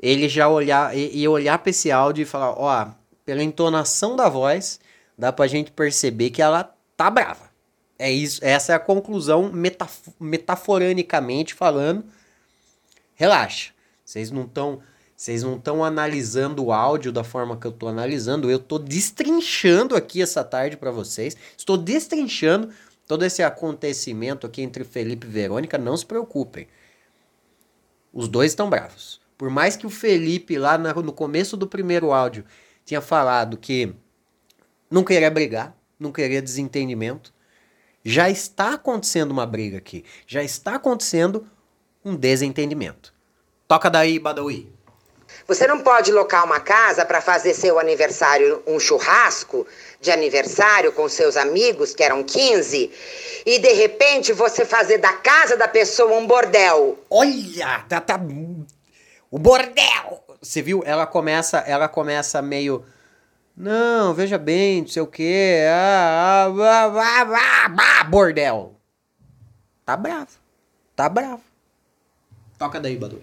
ele 0.00 0.28
já 0.28 0.48
olhar, 0.48 0.96
ia 0.96 1.30
olhar 1.30 1.58
para 1.58 1.70
esse 1.70 1.90
áudio 1.90 2.22
e 2.22 2.26
falar, 2.26 2.50
ó, 2.58 2.88
pela 3.24 3.42
entonação 3.42 4.16
da 4.16 4.28
voz, 4.28 4.80
dá 5.16 5.32
pra 5.32 5.46
gente 5.46 5.70
perceber 5.70 6.30
que 6.30 6.42
ela 6.42 6.74
tá 6.96 7.10
brava. 7.10 7.50
É 7.98 8.10
isso, 8.10 8.44
essa 8.44 8.72
é 8.72 8.74
a 8.74 8.80
conclusão 8.80 9.52
metaf 9.52 10.10
metaforanicamente 10.18 11.54
falando. 11.54 12.04
Relaxa. 13.14 13.72
Vocês 14.04 14.30
não 14.30 14.42
estão 14.42 14.82
vocês 15.22 15.44
não 15.44 15.54
estão 15.54 15.84
analisando 15.84 16.64
o 16.64 16.72
áudio 16.72 17.12
da 17.12 17.22
forma 17.22 17.56
que 17.56 17.64
eu 17.64 17.70
estou 17.70 17.88
analisando. 17.88 18.50
Eu 18.50 18.56
estou 18.56 18.76
destrinchando 18.76 19.94
aqui 19.94 20.20
essa 20.20 20.42
tarde 20.42 20.76
para 20.76 20.90
vocês. 20.90 21.36
Estou 21.56 21.76
destrinchando 21.76 22.70
todo 23.06 23.24
esse 23.24 23.40
acontecimento 23.40 24.48
aqui 24.48 24.62
entre 24.62 24.82
Felipe 24.82 25.28
e 25.28 25.30
Verônica. 25.30 25.78
Não 25.78 25.96
se 25.96 26.04
preocupem. 26.04 26.66
Os 28.12 28.26
dois 28.26 28.50
estão 28.50 28.68
bravos. 28.68 29.20
Por 29.38 29.48
mais 29.48 29.76
que 29.76 29.86
o 29.86 29.90
Felipe, 29.90 30.58
lá 30.58 30.76
no 30.76 31.12
começo 31.12 31.56
do 31.56 31.68
primeiro 31.68 32.12
áudio, 32.12 32.44
tinha 32.84 33.00
falado 33.00 33.56
que 33.56 33.94
não 34.90 35.04
queria 35.04 35.30
brigar, 35.30 35.76
não 35.98 36.12
queria 36.12 36.42
desentendimento, 36.42 37.32
já 38.04 38.28
está 38.28 38.74
acontecendo 38.74 39.30
uma 39.30 39.46
briga 39.46 39.78
aqui. 39.78 40.04
Já 40.26 40.42
está 40.42 40.74
acontecendo 40.74 41.46
um 42.04 42.16
desentendimento. 42.16 43.14
Toca 43.68 43.88
daí, 43.88 44.18
Badawi. 44.18 44.72
Você 45.46 45.66
não 45.66 45.80
pode 45.80 46.12
locar 46.12 46.44
uma 46.44 46.60
casa 46.60 47.04
para 47.04 47.20
fazer 47.20 47.54
seu 47.54 47.78
aniversário, 47.78 48.62
um 48.66 48.78
churrasco 48.78 49.66
de 50.00 50.10
aniversário 50.10 50.92
com 50.92 51.08
seus 51.08 51.36
amigos, 51.36 51.94
que 51.94 52.02
eram 52.02 52.22
15, 52.22 52.90
e 53.46 53.58
de 53.58 53.72
repente 53.72 54.32
você 54.32 54.64
fazer 54.64 54.98
da 54.98 55.12
casa 55.14 55.56
da 55.56 55.66
pessoa 55.66 56.18
um 56.18 56.26
bordel. 56.26 56.98
Olha, 57.08 57.84
tá, 57.88 58.00
tá 58.00 58.20
o 59.30 59.38
bordel. 59.38 60.22
Você 60.42 60.60
viu? 60.60 60.82
Ela 60.84 61.06
começa, 61.06 61.58
ela 61.58 61.88
começa 61.88 62.42
meio 62.42 62.84
não, 63.56 64.14
veja 64.14 64.38
bem, 64.38 64.80
não 64.80 64.88
sei 64.88 65.02
o 65.02 65.06
quê. 65.06 65.64
Ah, 65.68 66.46
ah, 66.46 66.86
ah, 66.86 67.26
ah, 67.30 68.00
ah, 68.00 68.04
bordel. 68.04 68.74
Tá 69.84 69.96
bravo. 69.96 70.30
Tá 70.96 71.08
bravo. 71.08 71.42
Toca 72.58 72.80
daí, 72.80 72.96
Badu. 72.96 73.22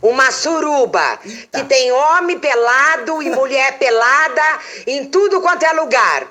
Uma 0.00 0.30
suruba 0.30 1.18
Eita. 1.24 1.58
que 1.58 1.64
tem 1.64 1.90
homem 1.90 2.38
pelado 2.38 3.20
e 3.22 3.30
mulher 3.30 3.78
pelada 3.78 4.42
em 4.86 5.06
tudo 5.06 5.40
quanto 5.40 5.64
é 5.64 5.72
lugar. 5.72 6.28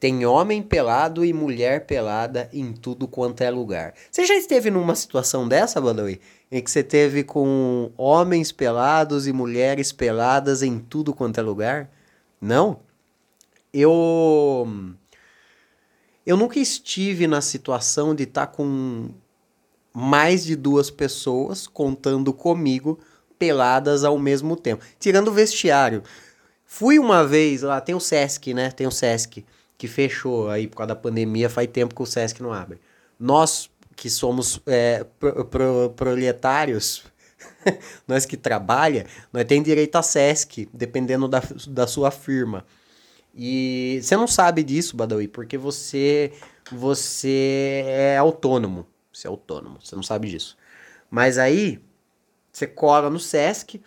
Tem 0.00 0.24
homem 0.24 0.62
pelado 0.62 1.24
e 1.24 1.32
mulher 1.32 1.86
pelada 1.86 2.48
em 2.52 2.72
tudo 2.72 3.06
quanto 3.06 3.42
é 3.42 3.50
lugar. 3.50 3.94
Você 4.10 4.24
já 4.24 4.34
esteve 4.34 4.70
numa 4.70 4.94
situação 4.94 5.46
dessa, 5.46 5.80
Badawi? 5.80 6.20
Em 6.50 6.62
que 6.62 6.70
você 6.70 6.82
teve 6.82 7.22
com 7.22 7.90
homens 7.96 8.52
pelados 8.52 9.26
e 9.26 9.32
mulheres 9.32 9.92
peladas 9.92 10.62
em 10.62 10.78
tudo 10.78 11.12
quanto 11.12 11.38
é 11.38 11.42
lugar? 11.42 11.90
Não? 12.40 12.80
Eu. 13.72 14.66
Eu 16.24 16.36
nunca 16.36 16.58
estive 16.58 17.26
na 17.26 17.40
situação 17.40 18.14
de 18.14 18.24
estar 18.24 18.46
tá 18.46 18.52
com 18.52 19.10
mais 19.92 20.44
de 20.44 20.54
duas 20.54 20.90
pessoas 20.90 21.66
contando 21.66 22.32
comigo 22.32 22.98
peladas 23.38 24.04
ao 24.04 24.18
mesmo 24.18 24.56
tempo. 24.56 24.84
Tirando 24.98 25.28
o 25.28 25.32
vestiário. 25.32 26.02
Fui 26.64 26.98
uma 26.98 27.26
vez 27.26 27.62
lá, 27.62 27.80
tem 27.80 27.94
o 27.94 28.00
Sesc, 28.00 28.52
né? 28.52 28.70
Tem 28.70 28.86
o 28.86 28.90
Sesc 28.90 29.44
que 29.78 29.86
fechou 29.86 30.50
aí 30.50 30.66
por 30.66 30.78
causa 30.78 30.88
da 30.88 30.96
pandemia, 30.96 31.48
faz 31.48 31.68
tempo 31.68 31.94
que 31.94 32.02
o 32.02 32.06
Sesc 32.06 32.42
não 32.42 32.52
abre. 32.52 32.80
Nós 33.18 33.70
que 33.98 34.08
somos 34.08 34.60
é, 34.64 35.04
pro, 35.18 35.44
pro, 35.44 35.90
proletários, 35.96 37.02
nós 38.06 38.24
que 38.24 38.36
trabalha, 38.36 39.06
nós 39.32 39.44
tem 39.44 39.60
direito 39.60 39.96
a 39.96 40.02
Sesc, 40.02 40.68
dependendo 40.72 41.26
da, 41.26 41.42
da 41.66 41.84
sua 41.84 42.12
firma. 42.12 42.64
E 43.34 43.98
você 44.00 44.16
não 44.16 44.28
sabe 44.28 44.62
disso, 44.62 44.96
Badawi, 44.96 45.26
porque 45.26 45.58
você 45.58 46.32
você 46.70 47.82
é 47.86 48.16
autônomo. 48.18 48.86
Você 49.12 49.26
é 49.26 49.30
autônomo, 49.30 49.78
você 49.82 49.96
não 49.96 50.02
sabe 50.02 50.28
disso. 50.28 50.56
Mas 51.10 51.36
aí, 51.36 51.80
você 52.52 52.68
cola 52.68 53.10
no 53.10 53.18
Sesc. 53.18 53.82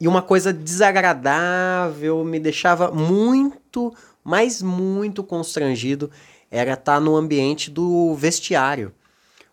E 0.00 0.08
uma 0.08 0.22
coisa 0.22 0.52
desagradável, 0.52 2.24
me 2.24 2.40
deixava 2.40 2.90
muito, 2.90 3.94
mas 4.24 4.62
muito 4.62 5.22
constrangido, 5.22 6.10
era 6.50 6.72
estar 6.72 6.94
tá 6.94 7.00
no 7.00 7.16
ambiente 7.16 7.70
do 7.70 8.14
vestiário. 8.14 8.92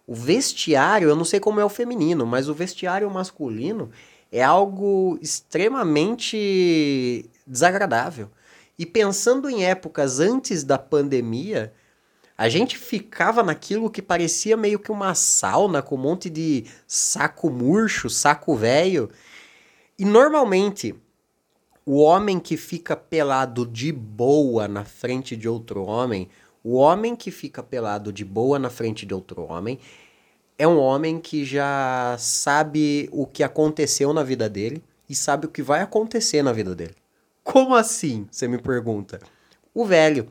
O 0.05 0.15
vestiário, 0.15 1.09
eu 1.09 1.15
não 1.15 1.25
sei 1.25 1.39
como 1.39 1.59
é 1.59 1.65
o 1.65 1.69
feminino, 1.69 2.25
mas 2.25 2.49
o 2.49 2.53
vestiário 2.53 3.09
masculino 3.09 3.91
é 4.31 4.43
algo 4.43 5.17
extremamente 5.21 7.29
desagradável. 7.45 8.29
E 8.79 8.85
pensando 8.85 9.49
em 9.49 9.65
épocas 9.65 10.19
antes 10.19 10.63
da 10.63 10.77
pandemia, 10.77 11.73
a 12.37 12.47
gente 12.47 12.77
ficava 12.77 13.41
naquilo 13.41 13.89
que 13.89 14.01
parecia 14.01 14.55
meio 14.55 14.77
que 14.77 14.91
uma 14.91 15.15
sauna 15.15 15.81
com 15.81 15.95
um 15.95 15.99
monte 15.99 16.29
de 16.29 16.65
saco 16.85 17.49
murcho, 17.49 18.09
saco 18.09 18.55
velho. 18.55 19.09
E 19.97 20.05
normalmente 20.05 20.95
o 21.87 21.99
homem 21.99 22.37
que 22.37 22.57
fica 22.57 22.97
pelado 22.97 23.65
de 23.65 23.93
boa 23.93 24.67
na 24.67 24.83
frente 24.83 25.37
de 25.37 25.47
outro 25.47 25.85
homem, 25.85 26.27
o 26.61 26.73
homem 26.73 27.15
que 27.15 27.31
fica 27.31 27.63
pelado 27.63 28.11
de 28.11 28.25
boa 28.25 28.59
na 28.59 28.69
frente 28.69 29.05
de 29.05 29.13
outro 29.13 29.43
homem, 29.43 29.79
é 30.57 30.67
um 30.67 30.77
homem 30.77 31.17
que 31.17 31.45
já 31.45 32.17
sabe 32.19 33.07
o 33.09 33.25
que 33.25 33.41
aconteceu 33.41 34.11
na 34.11 34.21
vida 34.21 34.49
dele 34.49 34.83
e 35.07 35.15
sabe 35.15 35.45
o 35.45 35.49
que 35.49 35.61
vai 35.63 35.81
acontecer 35.81 36.43
na 36.43 36.51
vida 36.51 36.75
dele. 36.75 36.93
Como 37.41 37.73
assim? 37.73 38.27
Você 38.29 38.49
me 38.49 38.57
pergunta. 38.57 39.21
O 39.73 39.85
velho. 39.85 40.27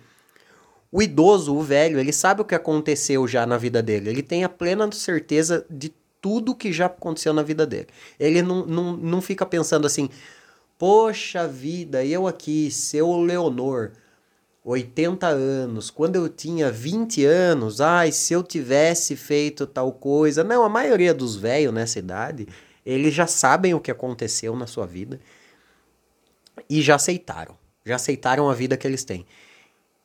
O 0.93 1.01
idoso, 1.01 1.57
o 1.57 1.63
velho, 1.63 1.99
ele 1.99 2.13
sabe 2.13 2.43
o 2.43 2.45
que 2.45 2.55
aconteceu 2.55 3.27
já 3.27 3.47
na 3.47 3.57
vida 3.57 3.83
dele. 3.83 4.11
Ele 4.11 4.23
tem 4.23 4.45
a 4.45 4.49
plena 4.51 4.93
certeza 4.93 5.65
de 5.71 5.91
tudo 6.21 6.55
que 6.55 6.71
já 6.71 6.85
aconteceu 6.85 7.33
na 7.33 7.43
vida 7.43 7.67
dele. 7.67 7.87
Ele 8.21 8.43
não, 8.43 8.67
não, 8.67 8.95
não 8.95 9.23
fica 9.23 9.47
pensando 9.47 9.87
assim, 9.87 10.11
poxa 10.79 11.47
vida, 11.47 12.05
eu 12.05 12.27
aqui, 12.27 12.71
seu 12.71 13.17
Leonor, 13.17 13.93
80 14.65 15.27
anos, 15.27 15.91
quando 15.91 16.17
eu 16.17 16.29
tinha 16.29 16.71
20 16.71 17.25
anos, 17.25 17.81
ai, 17.81 18.11
se 18.13 18.33
eu 18.35 18.43
tivesse 18.43 19.15
feito 19.17 19.67
tal 19.67 19.93
coisa. 19.93 20.43
Não, 20.43 20.65
a 20.65 20.69
maioria 20.69 21.15
dos 21.15 21.37
velhos 21.37 21.73
nessa 21.73 21.99
idade, 21.99 22.49
eles 22.85 23.15
já 23.15 23.27
sabem 23.27 23.75
o 23.75 23.81
que 23.81 23.91
aconteceu 23.91 24.57
na 24.57 24.67
sua 24.67 24.87
vida 24.87 25.21
e 26.69 26.83
já 26.83 26.97
aceitaram 26.97 27.57
já 27.87 27.95
aceitaram 27.95 28.51
a 28.51 28.55
vida 28.55 28.77
que 28.77 28.87
eles 28.87 29.05
têm. 29.05 29.25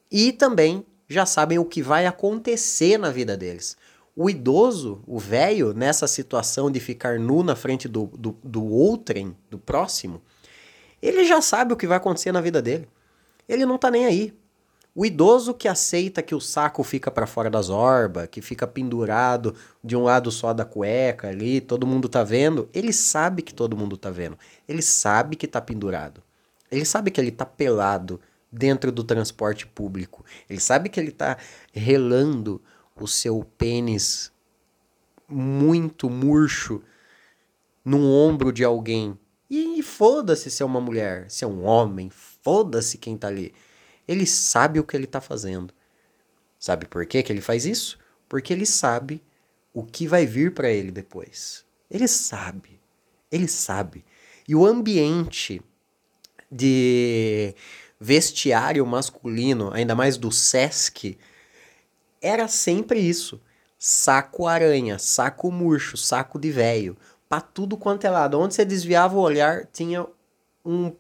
E 0.10 0.32
também 0.32 0.86
já 1.10 1.26
sabem 1.26 1.58
o 1.58 1.66
que 1.66 1.82
vai 1.82 2.06
acontecer 2.06 2.98
na 2.98 3.10
vida 3.10 3.36
deles. 3.36 3.76
O 4.16 4.30
idoso, 4.30 5.04
o 5.08 5.18
velho, 5.18 5.74
nessa 5.74 6.06
situação 6.06 6.70
de 6.70 6.80
ficar 6.80 7.20
nu 7.20 7.42
na 7.42 7.56
frente 7.56 7.88
do, 7.88 8.06
do, 8.08 8.38
do 8.44 8.64
outrem, 8.64 9.36
do 9.50 9.58
próximo, 9.58 10.22
ele 11.02 11.26
já 11.26 11.42
sabe 11.42 11.74
o 11.74 11.78
que 11.78 11.88
vai 11.88 11.98
acontecer 11.98 12.32
na 12.32 12.42
vida 12.42 12.62
dele. 12.62 12.88
Ele 13.48 13.66
não 13.66 13.78
tá 13.78 13.90
nem 13.90 14.06
aí. 14.06 14.34
O 14.94 15.06
idoso 15.06 15.54
que 15.54 15.70
aceita 15.70 16.22
que 16.22 16.36
o 16.36 16.42
saco 16.42 16.84
fica 16.84 17.10
para 17.10 17.26
fora 17.26 17.50
das 17.50 17.70
orbas, 17.70 18.28
que 18.30 18.42
fica 18.42 18.68
pendurado 18.68 19.56
de 19.82 19.96
um 19.96 20.04
lado 20.04 20.30
só 20.30 20.54
da 20.54 20.66
cueca 20.66 21.30
ali, 21.30 21.62
todo 21.62 21.88
mundo 21.88 22.10
tá 22.10 22.26
vendo, 22.26 22.70
ele 22.74 22.92
sabe 22.92 23.42
que 23.42 23.54
todo 23.54 23.78
mundo 23.78 23.96
tá 23.96 24.10
vendo. 24.10 24.38
Ele 24.68 24.82
sabe 24.82 25.38
que 25.38 25.48
tá 25.48 25.62
pendurado. 25.62 26.22
Ele 26.70 26.84
sabe 26.84 27.10
que 27.10 27.22
ele 27.22 27.32
tá 27.32 27.46
pelado 27.46 28.20
dentro 28.52 28.92
do 28.92 29.04
transporte 29.04 29.66
público. 29.66 30.26
Ele 30.50 30.60
sabe 30.60 30.90
que 30.90 31.00
ele 31.00 31.12
tá 31.12 31.38
relando 31.72 32.62
o 32.96 33.08
seu 33.08 33.46
pênis 33.58 34.32
muito 35.28 36.10
murcho 36.10 36.82
no 37.84 38.06
ombro 38.06 38.52
de 38.52 38.64
alguém. 38.64 39.18
E 39.54 39.84
foda-se 39.84 40.50
se 40.50 40.64
é 40.64 40.66
uma 40.66 40.80
mulher, 40.80 41.30
se 41.30 41.44
é 41.44 41.48
um 41.48 41.66
homem, 41.66 42.10
foda-se 42.10 42.98
quem 42.98 43.18
tá 43.18 43.28
ali. 43.28 43.54
Ele 44.08 44.26
sabe 44.26 44.80
o 44.80 44.84
que 44.86 44.96
ele 44.96 45.04
está 45.04 45.20
fazendo. 45.20 45.74
Sabe 46.58 46.86
por 46.86 47.06
que, 47.06 47.18
ele 47.28 47.42
faz 47.42 47.66
isso? 47.66 48.00
Porque 48.30 48.54
ele 48.54 48.66
sabe 48.66 49.22
o 49.74 49.84
que 49.84 50.08
vai 50.08 50.26
vir 50.26 50.54
para 50.54 50.72
ele 50.72 50.90
depois. 50.90 51.66
Ele 51.90 52.08
sabe. 52.08 52.80
Ele 53.30 53.46
sabe. 53.46 54.06
E 54.48 54.56
o 54.56 54.66
ambiente 54.66 55.62
de 56.50 57.54
vestiário 58.00 58.86
masculino, 58.86 59.70
ainda 59.74 59.94
mais 59.94 60.16
do 60.16 60.32
SESC, 60.32 61.18
era 62.22 62.48
sempre 62.48 63.02
isso. 63.02 63.42
Saco 63.78 64.48
aranha, 64.48 64.98
saco 64.98 65.52
murcho, 65.52 65.98
saco 65.98 66.40
de 66.40 66.52
velho. 66.52 66.96
Pra 67.32 67.40
tudo 67.40 67.78
quanto 67.78 68.06
é 68.06 68.10
lado. 68.10 68.38
Onde 68.38 68.54
você 68.54 68.66
desviava 68.66 69.16
o 69.16 69.22
olhar, 69.22 69.66
tinha 69.72 70.06
um 70.66 70.92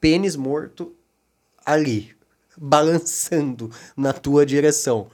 pênis 0.00 0.34
morto 0.34 0.94
ali 1.62 2.16
balançando 2.56 3.70
na 3.94 4.14
tua 4.14 4.46
direção. 4.46 5.08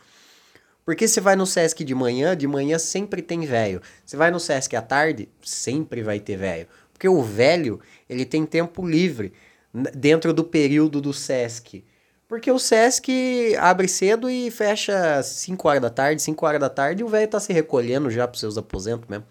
Porque 0.85 1.09
você 1.09 1.21
vai 1.21 1.35
no 1.35 1.45
Sesc 1.45 1.83
de 1.83 1.93
manhã, 1.93 2.37
de 2.37 2.47
manhã 2.47 2.79
sempre 2.79 3.21
tem 3.21 3.41
velho. 3.41 3.83
Você 4.07 4.17
vai 4.17 4.31
no 4.31 4.39
Sesc 4.39 4.77
à 4.77 4.81
tarde, 4.81 5.29
sempre 5.43 6.05
vai 6.05 6.21
ter 6.21 6.37
velho. 6.37 6.69
Porque 6.93 7.09
o 7.09 7.21
velho, 7.21 7.81
ele 8.09 8.25
tem 8.25 8.47
tempo 8.47 8.87
livre 8.87 9.33
dentro 9.75 10.33
do 10.33 10.45
período 10.45 11.01
do 11.01 11.13
Sesc. 11.13 11.85
Porque 12.29 12.49
o 12.49 12.61
Sesc 12.61 13.57
abre 13.59 13.89
cedo 13.89 14.31
e 14.31 14.53
fecha 14.53 15.21
5 15.21 15.67
horas 15.67 15.83
da 15.83 15.91
tarde, 15.91 16.23
5 16.23 16.47
horas 16.47 16.61
da 16.61 16.71
tarde, 16.71 17.03
e 17.03 17.05
o 17.05 17.09
velho 17.09 17.27
tá 17.27 17.41
se 17.41 17.53
recolhendo 17.53 18.09
já 18.09 18.29
para 18.29 18.39
seus 18.39 18.57
aposentos 18.57 19.09
mesmo. 19.09 19.27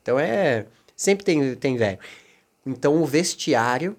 Então 0.00 0.20
é. 0.20 0.66
Sempre 0.96 1.24
tem, 1.24 1.54
tem 1.54 1.76
velho. 1.76 1.98
Então 2.66 3.02
o 3.02 3.06
vestiário 3.06 3.96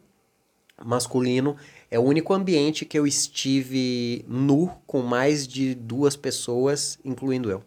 masculino 0.83 1.55
é 1.89 1.99
o 1.99 2.03
único 2.03 2.33
ambiente 2.33 2.85
que 2.85 2.97
eu 2.97 3.05
estive 3.05 4.25
nu 4.27 4.71
com 4.85 5.01
mais 5.01 5.47
de 5.47 5.75
duas 5.75 6.15
pessoas, 6.15 6.99
incluindo 7.05 7.49
eu. 7.49 7.63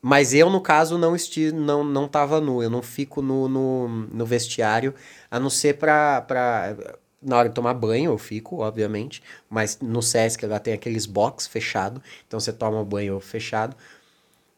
Mas 0.00 0.32
eu, 0.32 0.48
no 0.48 0.60
caso, 0.60 0.96
não 0.96 1.16
estive, 1.16 1.52
não, 1.52 1.82
não 1.82 2.06
tava 2.06 2.40
nu. 2.40 2.62
Eu 2.62 2.70
não 2.70 2.82
fico 2.82 3.20
no, 3.20 3.48
no, 3.48 3.88
no 3.88 4.24
vestiário, 4.24 4.94
a 5.30 5.40
não 5.40 5.50
ser 5.50 5.76
pra, 5.76 6.20
pra. 6.22 6.76
Na 7.20 7.36
hora 7.36 7.48
de 7.48 7.54
tomar 7.54 7.74
banho, 7.74 8.12
eu 8.12 8.18
fico, 8.18 8.58
obviamente. 8.60 9.22
Mas 9.50 9.80
no 9.80 10.00
Sesc 10.00 10.46
lá 10.46 10.60
tem 10.60 10.72
aqueles 10.72 11.04
box 11.04 11.48
fechado. 11.48 12.00
Então 12.26 12.38
você 12.38 12.52
toma 12.52 12.84
banho 12.84 13.18
fechado. 13.18 13.76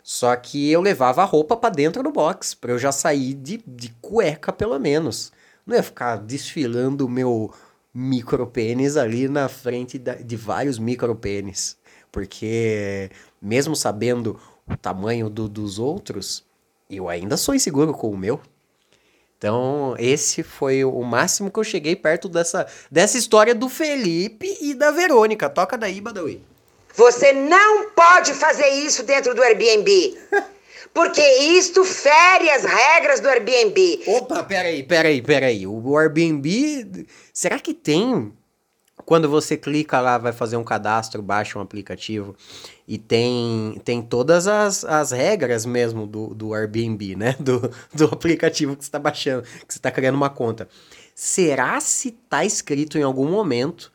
Só 0.02 0.34
que 0.36 0.70
eu 0.70 0.80
levava 0.80 1.22
a 1.22 1.26
roupa 1.26 1.56
para 1.56 1.74
dentro 1.74 2.02
do 2.02 2.10
box, 2.10 2.54
para 2.54 2.72
eu 2.72 2.78
já 2.78 2.92
sair 2.92 3.34
de, 3.34 3.62
de 3.66 3.90
cueca, 4.00 4.52
pelo 4.52 4.78
menos. 4.78 5.32
Não 5.66 5.76
ia 5.76 5.82
ficar 5.82 6.16
desfilando 6.16 7.06
o 7.06 7.08
meu 7.08 7.52
micropênis 7.92 8.96
ali 8.96 9.28
na 9.28 9.48
frente 9.48 9.98
de 9.98 10.36
vários 10.36 10.78
micropênis. 10.78 11.76
Porque, 12.10 13.10
mesmo 13.40 13.76
sabendo 13.76 14.40
o 14.66 14.76
tamanho 14.76 15.28
do, 15.28 15.48
dos 15.48 15.78
outros, 15.78 16.44
eu 16.88 17.08
ainda 17.08 17.36
sou 17.36 17.54
inseguro 17.54 17.92
com 17.92 18.10
o 18.10 18.18
meu. 18.18 18.40
Então, 19.38 19.94
esse 19.98 20.42
foi 20.42 20.84
o 20.84 21.02
máximo 21.02 21.50
que 21.50 21.58
eu 21.58 21.64
cheguei 21.64 21.96
perto 21.96 22.28
dessa, 22.28 22.66
dessa 22.90 23.16
história 23.16 23.54
do 23.54 23.68
Felipe 23.68 24.58
e 24.60 24.74
da 24.74 24.90
Verônica. 24.90 25.48
Toca 25.48 25.78
daí, 25.78 26.00
Badawi. 26.00 26.42
Você 26.94 27.32
não 27.32 27.90
pode 27.90 28.34
fazer 28.34 28.68
isso 28.68 29.02
dentro 29.02 29.34
do 29.34 29.42
Airbnb. 29.42 30.18
Porque 30.92 31.22
isto 31.22 31.84
fere 31.84 32.50
as 32.50 32.64
regras 32.64 33.20
do 33.20 33.28
Airbnb. 33.28 34.02
Opa, 34.06 34.42
peraí, 34.42 34.82
peraí, 34.82 35.22
peraí. 35.22 35.66
O 35.66 35.96
Airbnb. 35.96 37.06
Será 37.32 37.60
que 37.60 37.72
tem? 37.72 38.32
Quando 39.04 39.28
você 39.28 39.56
clica 39.56 40.00
lá, 40.00 40.18
vai 40.18 40.32
fazer 40.32 40.56
um 40.56 40.64
cadastro, 40.64 41.22
baixa 41.22 41.58
um 41.58 41.62
aplicativo 41.62 42.36
e 42.86 42.98
tem, 42.98 43.80
tem 43.84 44.02
todas 44.02 44.46
as, 44.46 44.84
as 44.84 45.10
regras 45.10 45.64
mesmo 45.64 46.06
do, 46.06 46.34
do 46.34 46.54
Airbnb, 46.54 47.16
né? 47.16 47.36
Do, 47.40 47.70
do 47.94 48.04
aplicativo 48.06 48.76
que 48.76 48.84
você 48.84 48.88
está 48.88 48.98
baixando, 48.98 49.42
que 49.42 49.72
você 49.72 49.78
está 49.78 49.90
criando 49.90 50.16
uma 50.16 50.30
conta. 50.30 50.68
Será 51.14 51.80
se 51.80 52.10
tá 52.10 52.44
escrito 52.44 52.98
em 52.98 53.02
algum 53.02 53.28
momento 53.28 53.92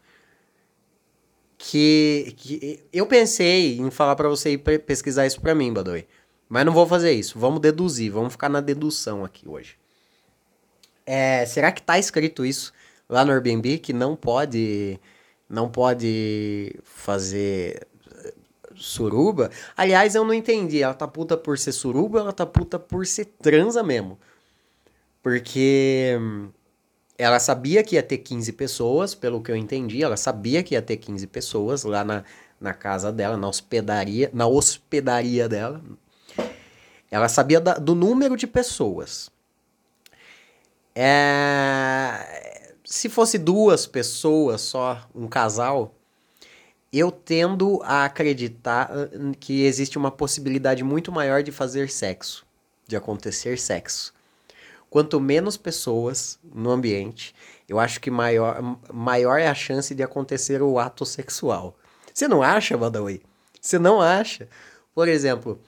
que, 1.68 2.36
que 2.38 2.84
eu 2.94 3.08
pensei 3.08 3.80
em 3.80 3.90
falar 3.90 4.16
para 4.16 4.30
você 4.30 4.52
ir 4.52 4.60
pesquisar 4.60 5.26
isso 5.26 5.42
para 5.42 5.56
mim, 5.56 5.74
Badoy. 5.74 6.06
Mas 6.48 6.64
não 6.64 6.72
vou 6.72 6.86
fazer 6.86 7.12
isso. 7.12 7.40
Vamos 7.40 7.60
deduzir. 7.60 8.12
Vamos 8.12 8.34
ficar 8.34 8.50
na 8.50 8.62
dedução 8.62 9.26
aqui 9.26 9.50
hoje. 9.50 9.76
É, 11.06 11.44
será 11.48 11.72
que 11.72 11.82
tá 11.82 11.98
escrito 11.98 12.46
isso 12.46 12.72
lá 13.10 13.26
no 13.26 13.32
Airbnb 13.32 13.80
que 13.80 13.94
não 13.94 14.16
pode 14.16 15.00
não 15.50 15.68
pode 15.68 16.76
fazer 16.84 17.88
eh, 18.24 18.34
suruba? 18.76 19.50
Aliás, 19.76 20.14
eu 20.14 20.24
não 20.24 20.36
entendi. 20.36 20.84
Ela 20.84 20.94
tá 20.94 21.08
puta 21.08 21.36
por 21.36 21.58
ser 21.58 21.72
suruba, 21.72 22.20
ela 22.20 22.34
tá 22.34 22.46
puta 22.46 22.78
por 22.78 23.08
ser 23.08 23.26
transa 23.26 23.82
mesmo. 23.82 24.20
Porque 25.24 26.16
hum, 26.20 26.50
ela 27.18 27.40
sabia 27.40 27.84
que 27.84 27.96
ia 27.96 28.04
ter 28.04 28.18
15 28.18 28.52
pessoas, 28.54 29.16
pelo 29.16 29.42
que 29.42 29.52
eu 29.52 29.56
entendi, 29.56 30.04
ela 30.04 30.18
sabia 30.18 30.62
que 30.64 30.74
ia 30.76 30.82
ter 30.82 30.98
15 30.98 31.28
pessoas 31.28 31.84
lá 31.84 32.04
na, 32.04 32.24
na 32.60 32.74
casa 32.74 33.12
dela, 33.12 33.38
na 33.38 33.48
hospedaria, 33.48 34.30
na 34.34 34.48
hospedaria 34.48 35.48
dela, 35.48 35.82
ela 37.10 37.30
sabia 37.30 37.62
da, 37.62 37.76
do 37.76 37.96
número 37.96 38.36
de 38.36 38.48
pessoas. 38.48 39.30
É, 40.94 42.74
se 42.84 43.10
fosse 43.10 43.38
duas 43.38 43.86
pessoas 43.86 44.62
só, 44.62 45.08
um 45.14 45.28
casal, 45.28 45.94
eu 46.92 47.12
tendo 47.12 47.82
a 47.84 48.06
acreditar 48.06 48.90
que 49.40 49.64
existe 49.64 49.98
uma 49.98 50.10
possibilidade 50.10 50.84
muito 50.84 51.12
maior 51.12 51.44
de 51.44 51.52
fazer 51.52 51.90
sexo, 51.90 52.46
de 52.88 52.96
acontecer 52.96 53.60
sexo. 53.60 54.15
Quanto 54.96 55.20
menos 55.20 55.58
pessoas 55.58 56.40
no 56.42 56.72
ambiente, 56.72 57.36
eu 57.68 57.82
acho 57.82 58.00
que 58.00 58.10
maior, 58.10 58.62
maior 58.94 59.38
é 59.38 59.46
a 59.46 59.54
chance 59.54 59.94
de 59.94 60.02
acontecer 60.02 60.62
o 60.62 60.80
ato 60.80 61.06
sexual. 61.06 61.78
Você 62.14 62.30
não 62.30 62.42
acha, 62.42 62.78
Badawi? 62.78 63.22
Você 63.60 63.78
não 63.78 64.02
acha? 64.02 64.48
Por 64.94 65.10
exemplo, 65.10 65.60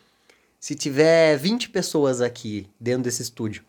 se 0.62 0.76
tiver 0.76 1.36
20 1.36 1.72
pessoas 1.72 2.22
aqui 2.22 2.70
dentro 2.80 3.04
desse 3.04 3.22
estúdio, 3.22 3.66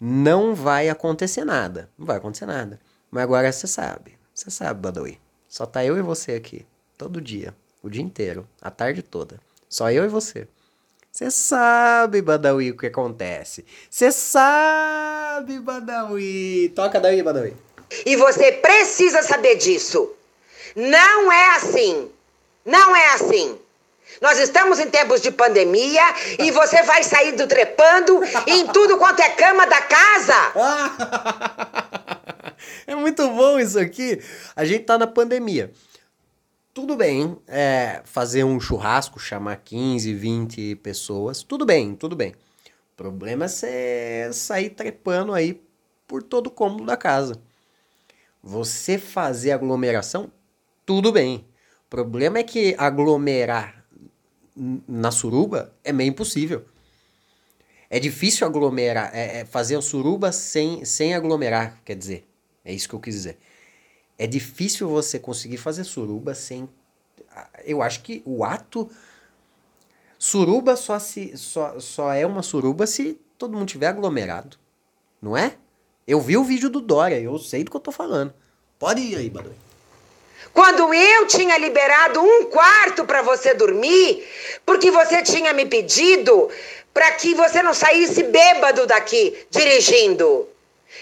não 0.00 0.54
vai 0.54 0.88
acontecer 0.88 1.44
nada. 1.44 1.90
Não 1.98 2.06
vai 2.06 2.18
acontecer 2.18 2.46
nada. 2.46 2.78
Mas 3.10 3.24
agora 3.24 3.50
você 3.50 3.66
sabe. 3.66 4.16
Você 4.32 4.48
sabe, 4.48 4.80
Badawi. 4.80 5.20
Só 5.48 5.66
tá 5.66 5.84
eu 5.84 5.98
e 5.98 6.02
você 6.02 6.34
aqui. 6.34 6.64
Todo 6.96 7.20
dia. 7.20 7.52
O 7.82 7.90
dia 7.90 8.00
inteiro. 8.00 8.48
A 8.62 8.70
tarde 8.70 9.02
toda. 9.02 9.40
Só 9.68 9.90
eu 9.90 10.04
e 10.04 10.08
você. 10.08 10.46
Você 11.18 11.32
sabe, 11.32 12.22
Badawi, 12.22 12.70
o 12.70 12.76
que 12.76 12.86
acontece. 12.86 13.64
Você 13.90 14.12
sabe, 14.12 15.58
Badawi. 15.58 16.72
Toca 16.76 17.00
daí, 17.00 17.20
Badawi. 17.24 17.56
E 18.06 18.14
você 18.14 18.52
precisa 18.52 19.20
saber 19.24 19.56
disso. 19.56 20.12
Não 20.76 21.32
é 21.32 21.56
assim. 21.56 22.08
Não 22.64 22.94
é 22.94 23.14
assim. 23.14 23.58
Nós 24.22 24.38
estamos 24.38 24.78
em 24.78 24.88
tempos 24.90 25.20
de 25.20 25.32
pandemia 25.32 26.04
e 26.38 26.52
você 26.54 26.84
vai 26.84 27.02
saindo 27.02 27.48
trepando 27.48 28.22
em 28.46 28.68
tudo 28.68 28.96
quanto 28.96 29.18
é 29.18 29.30
cama 29.30 29.66
da 29.66 29.80
casa. 29.82 30.52
é 32.86 32.94
muito 32.94 33.28
bom 33.30 33.58
isso 33.58 33.80
aqui. 33.80 34.22
A 34.54 34.64
gente 34.64 34.84
tá 34.84 34.96
na 34.96 35.08
pandemia. 35.08 35.72
Tudo 36.80 36.94
bem 36.94 37.36
é, 37.48 38.02
fazer 38.04 38.44
um 38.44 38.60
churrasco, 38.60 39.18
chamar 39.18 39.56
15, 39.56 40.14
20 40.14 40.76
pessoas. 40.76 41.42
Tudo 41.42 41.66
bem, 41.66 41.96
tudo 41.96 42.14
bem. 42.14 42.30
O 42.30 42.96
problema 42.96 43.46
é 43.46 43.48
você 43.48 44.30
sair 44.32 44.70
trepando 44.70 45.34
aí 45.34 45.60
por 46.06 46.22
todo 46.22 46.46
o 46.46 46.50
cômodo 46.52 46.84
da 46.84 46.96
casa. 46.96 47.42
Você 48.40 48.96
fazer 48.96 49.50
aglomeração, 49.50 50.30
tudo 50.86 51.10
bem. 51.10 51.44
O 51.84 51.90
problema 51.90 52.38
é 52.38 52.44
que 52.44 52.76
aglomerar 52.78 53.84
na 54.54 55.10
suruba 55.10 55.74
é 55.82 55.92
meio 55.92 56.10
impossível. 56.10 56.64
É 57.90 57.98
difícil 57.98 58.46
aglomerar, 58.46 59.10
é, 59.12 59.40
é 59.40 59.44
fazer 59.44 59.74
a 59.74 59.82
suruba 59.82 60.30
sem, 60.30 60.84
sem 60.84 61.12
aglomerar, 61.12 61.82
quer 61.84 61.96
dizer. 61.96 62.24
É 62.64 62.72
isso 62.72 62.88
que 62.88 62.94
eu 62.94 63.00
quis 63.00 63.16
dizer. 63.16 63.36
É 64.18 64.26
difícil 64.26 64.88
você 64.88 65.18
conseguir 65.18 65.58
fazer 65.58 65.84
suruba 65.84 66.34
sem. 66.34 66.68
Eu 67.64 67.82
acho 67.82 68.02
que 68.02 68.22
o 68.24 68.44
ato. 68.44 68.90
Suruba 70.18 70.74
só, 70.74 70.98
se, 70.98 71.36
só, 71.36 71.78
só 71.78 72.12
é 72.12 72.26
uma 72.26 72.42
suruba 72.42 72.88
se 72.88 73.20
todo 73.38 73.56
mundo 73.56 73.68
tiver 73.68 73.86
aglomerado. 73.86 74.56
Não 75.22 75.36
é? 75.36 75.54
Eu 76.06 76.20
vi 76.20 76.36
o 76.36 76.42
vídeo 76.42 76.68
do 76.68 76.80
Dória, 76.80 77.20
eu 77.20 77.38
sei 77.38 77.62
do 77.62 77.70
que 77.70 77.76
eu 77.76 77.80
tô 77.80 77.92
falando. 77.92 78.34
Pode 78.78 79.00
ir 79.00 79.14
aí, 79.14 79.30
Badoi. 79.30 79.54
Quando 80.52 80.92
eu 80.92 81.26
tinha 81.26 81.56
liberado 81.58 82.20
um 82.20 82.46
quarto 82.46 83.04
para 83.04 83.22
você 83.22 83.54
dormir, 83.54 84.26
porque 84.66 84.90
você 84.90 85.22
tinha 85.22 85.52
me 85.52 85.66
pedido 85.66 86.50
para 86.92 87.12
que 87.12 87.34
você 87.34 87.62
não 87.62 87.74
saísse 87.74 88.24
bêbado 88.24 88.86
daqui 88.86 89.46
dirigindo. 89.50 90.48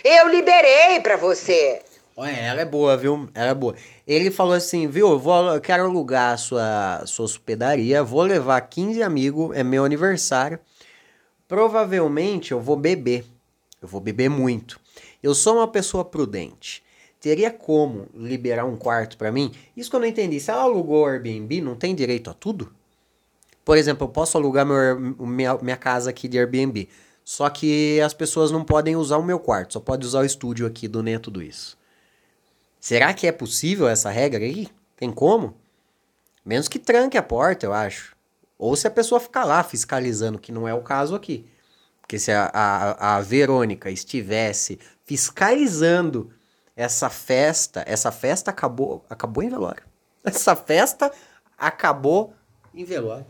Eu 0.05 0.29
liberei 0.29 1.01
para 1.01 1.17
você. 1.17 1.81
Olha, 2.19 2.31
ela 2.31 2.63
é 2.63 2.65
boa, 2.65 2.97
viu? 2.97 3.29
Ela 3.35 3.51
é 3.51 3.55
boa. 3.55 3.75
Ele 4.07 4.31
falou 4.31 4.55
assim, 4.55 4.89
viu? 4.89 5.11
Eu, 5.11 5.19
vou, 5.19 5.53
eu 5.53 5.61
quero 5.61 5.85
alugar 5.85 6.33
a 6.33 6.37
sua, 6.39 7.03
sua 7.05 7.27
hospedaria, 7.27 8.03
vou 8.03 8.23
levar 8.23 8.59
15 8.63 9.03
amigos, 9.03 9.55
é 9.55 9.63
meu 9.63 9.85
aniversário. 9.85 10.59
Provavelmente 11.47 12.53
eu 12.53 12.61
vou 12.61 12.75
beber. 12.75 13.27
Eu 13.83 13.87
vou 13.87 14.01
beber 14.01 14.31
muito. 14.31 14.81
Eu 15.23 15.35
sou 15.35 15.57
uma 15.57 15.69
pessoa 15.69 16.07
prudente. 16.07 16.83
Teria 17.21 17.51
como 17.51 18.09
liberar 18.15 18.65
um 18.65 18.77
quarto 18.77 19.19
para 19.19 19.31
mim? 19.31 19.53
Isso 19.77 19.91
que 19.91 19.97
eu 19.97 20.01
não 20.01 20.07
entendi. 20.07 20.41
Se 20.41 20.51
ela 20.51 20.63
alugou 20.63 21.05
o 21.05 21.07
Airbnb, 21.07 21.61
não 21.61 21.75
tem 21.75 21.95
direito 21.95 22.31
a 22.31 22.35
tudo? 22.35 22.73
Por 23.63 23.77
exemplo, 23.77 24.07
eu 24.07 24.09
posso 24.09 24.39
alugar 24.39 24.65
meu, 24.65 24.99
minha, 24.99 25.55
minha 25.59 25.77
casa 25.77 26.09
aqui 26.09 26.29
de 26.29 26.39
Airbnb. 26.39 26.89
Só 27.23 27.51
que 27.51 28.01
as 28.01 28.15
pessoas 28.15 28.51
não 28.51 28.65
podem 28.65 28.97
usar 28.97 29.19
o 29.19 29.23
meu 29.23 29.39
quarto, 29.39 29.75
só 29.75 29.81
pode 29.81 30.07
usar 30.07 30.21
o 30.21 30.25
estúdio 30.25 30.67
aqui 30.67 30.89
do 30.89 31.03
Nem 31.03 31.19
Tudo 31.19 31.43
Isso. 31.43 31.76
Será 32.87 33.13
que 33.13 33.27
é 33.27 33.33
possível 33.33 33.89
essa 33.89 34.11
regra 34.11 34.45
aí? 34.45 34.69
Tem 34.97 35.11
como? 35.11 35.61
Menos 36.45 36.69
que 36.69 36.79
tranque 36.79 37.19
a 37.19 37.23
porta, 37.23 37.67
eu 37.67 37.73
acho. 37.73 38.15
Ou 38.57 38.77
se 38.77 38.87
a 38.87 38.91
pessoa 38.93 39.19
ficar 39.19 39.43
lá 39.43 39.65
fiscalizando, 39.65 40.39
que 40.39 40.53
não 40.53 40.69
é 40.69 40.73
o 40.73 40.83
caso 40.83 41.17
aqui. 41.17 41.51
Porque 42.01 42.17
se 42.17 42.31
a, 42.31 42.49
a, 42.55 43.17
a 43.17 43.21
Verônica 43.21 43.91
estivesse 43.91 44.79
fiscalizando 45.05 46.33
essa 46.77 47.11
festa, 47.11 47.83
essa 47.89 48.13
festa 48.13 48.53
acabou, 48.53 49.05
acabou 49.11 49.43
em 49.43 49.49
velório. 49.49 49.83
Essa 50.23 50.55
festa 50.55 51.11
acabou 51.59 52.35
em 52.73 52.85
velório. 52.85 53.27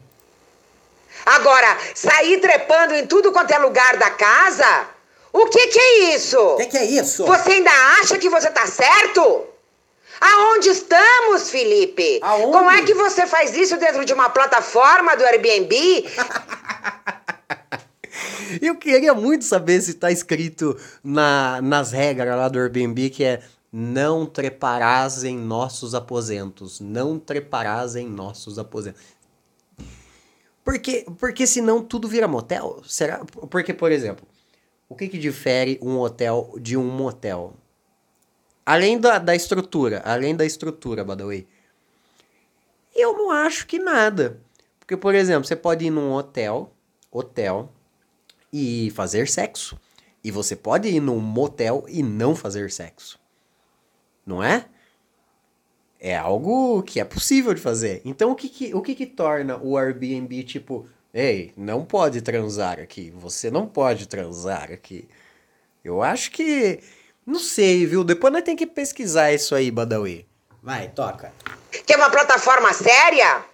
Agora, 1.25 1.79
sair 1.95 2.43
trepando 2.43 2.93
em 2.93 3.07
tudo 3.07 3.33
quanto 3.33 3.53
é 3.53 3.59
lugar 3.59 3.97
da 3.97 4.11
casa? 4.11 4.96
O 5.37 5.47
que 5.51 5.67
que 5.67 5.79
é 5.79 6.15
isso? 6.15 6.41
O 6.41 6.57
que 6.57 6.67
que 6.67 6.79
é 6.79 6.85
isso? 6.85 7.27
Você 7.27 7.53
ainda 7.53 7.71
acha 8.01 8.19
que 8.19 8.31
você 8.31 8.51
tá 8.51 8.67
certo? 8.67 9.45
Aonde 10.19 10.71
estamos, 10.71 11.51
Felipe? 11.51 12.21
Aonde? 12.23 12.53
Como 12.53 12.71
é 12.71 12.83
que 12.83 12.95
você 12.95 13.27
faz 13.27 13.55
isso 13.55 13.77
dentro 13.77 14.03
de 14.07 14.15
uma 14.15 14.31
plataforma 14.31 15.15
do 15.15 15.23
Airbnb? 15.25 16.09
Eu 18.63 18.77
queria 18.77 19.13
muito 19.13 19.45
saber 19.45 19.83
se 19.83 19.93
tá 19.93 20.11
escrito 20.11 20.75
na, 21.05 21.61
nas 21.61 21.93
regras 21.93 22.35
lá 22.35 22.49
do 22.49 22.59
Airbnb 22.59 23.11
que 23.11 23.23
é 23.23 23.43
não 23.71 24.25
treparás 24.25 25.23
em 25.23 25.37
nossos 25.37 25.95
aposentos. 25.95 26.81
Não 26.81 27.19
treparás 27.19 27.95
em 27.95 28.09
nossos 28.09 28.59
aposentos. 28.59 29.03
Porque, 30.65 31.05
porque 31.19 31.47
senão 31.47 31.83
tudo 31.83 32.09
vira 32.09 32.27
motel? 32.27 32.81
Será? 32.87 33.23
Porque, 33.51 33.75
por 33.75 33.93
exemplo, 33.93 34.27
o 34.89 34.95
que, 34.95 35.09
que 35.09 35.19
difere 35.19 35.79
um 35.83 35.99
hotel 35.99 36.55
de 36.61 36.77
um 36.77 36.85
motel? 36.85 37.55
Além 38.65 38.99
da, 38.99 39.19
da 39.19 39.35
estrutura, 39.35 40.03
além 40.05 40.35
da 40.35 40.45
estrutura, 40.45 41.05
by 41.05 41.17
the 41.17 41.25
way, 41.25 41.49
eu 42.95 43.13
não 43.17 43.31
acho 43.31 43.67
que 43.67 43.79
nada. 43.79 44.41
Porque, 44.79 44.97
por 44.97 45.15
exemplo, 45.15 45.45
você 45.45 45.57
pode 45.57 45.85
ir 45.85 45.91
num 45.91 46.13
hotel, 46.13 46.73
hotel, 47.11 47.73
e 48.53 48.91
fazer 48.93 49.29
sexo. 49.29 49.79
E 50.23 50.31
você 50.31 50.57
pode 50.57 50.89
ir 50.89 51.01
num 51.01 51.21
motel 51.21 51.85
e 51.89 52.03
não 52.03 52.35
fazer 52.35 52.71
sexo. 52.71 53.19
Não 54.25 54.43
é? 54.43 54.67
é 56.01 56.17
algo 56.17 56.83
que 56.83 57.01
é 57.01 57.05
possível 57.05 57.55
de 57.55 57.61
fazer. 57.61 58.01
Então, 58.05 58.31
o 58.31 58.35
que, 58.35 58.49
que 58.49 58.75
o 58.75 58.83
que, 58.83 58.95
que 58.95 59.07
torna 59.07 59.57
o 59.57 59.77
Airbnb 59.77 60.43
tipo, 60.43 60.87
ei, 61.17 61.53
não 61.57 61.85
pode 61.85 62.21
transar 62.21 62.79
aqui, 62.79 63.11
você 63.17 63.51
não 63.51 63.67
pode 63.67 64.07
transar 64.07 64.71
aqui? 64.71 65.09
Eu 65.83 66.03
acho 66.03 66.31
que. 66.31 66.81
Não 67.25 67.39
sei, 67.39 67.87
viu? 67.87 68.05
Depois 68.05 68.33
nós 68.33 68.43
tem 68.43 68.55
que 68.55 68.67
pesquisar 68.67 69.33
isso 69.33 69.55
aí, 69.55 69.71
Badawi. 69.71 70.27
Vai, 70.63 70.89
toca. 70.89 71.33
Quer 71.87 71.97
uma 71.97 72.11
plataforma 72.11 72.73
séria? 72.73 73.45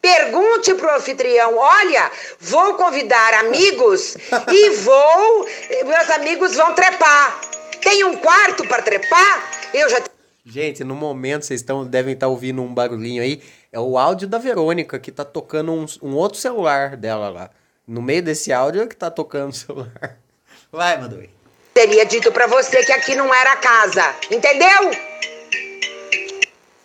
Pergunte 0.00 0.74
pro 0.74 0.94
anfitrião: 0.94 1.56
olha, 1.56 2.10
vou 2.40 2.74
convidar 2.74 3.34
amigos 3.34 4.16
e 4.52 4.70
vou. 4.82 5.46
Meus 5.86 6.10
amigos 6.10 6.54
vão 6.54 6.74
trepar. 6.74 7.40
Tem 7.80 8.04
um 8.04 8.16
quarto 8.16 8.66
para 8.66 8.82
trepar? 8.82 9.70
Eu 9.72 9.88
já 9.88 10.02
Gente, 10.44 10.82
no 10.82 10.94
momento 10.94 11.44
vocês 11.44 11.60
estão, 11.60 11.84
devem 11.84 12.14
estar 12.14 12.26
tá 12.26 12.30
ouvindo 12.30 12.62
um 12.62 12.72
barulhinho 12.72 13.22
aí. 13.22 13.42
É 13.72 13.78
o 13.78 13.98
áudio 13.98 14.26
da 14.26 14.38
Verônica 14.38 14.98
que 14.98 15.12
tá 15.12 15.24
tocando 15.24 15.72
um, 15.72 15.86
um 16.02 16.14
outro 16.14 16.38
celular 16.38 16.96
dela 16.96 17.28
lá. 17.28 17.50
No 17.86 18.00
meio 18.00 18.22
desse 18.22 18.52
áudio 18.52 18.82
é 18.82 18.86
que 18.86 18.96
tá 18.96 19.10
tocando 19.10 19.50
o 19.50 19.54
celular. 19.54 20.18
Vai, 20.72 21.00
Madui. 21.00 21.30
Teria 21.74 22.04
dito 22.04 22.32
para 22.32 22.46
você 22.46 22.84
que 22.84 22.92
aqui 22.92 23.14
não 23.14 23.32
era 23.32 23.56
casa. 23.56 24.14
Entendeu? 24.30 24.90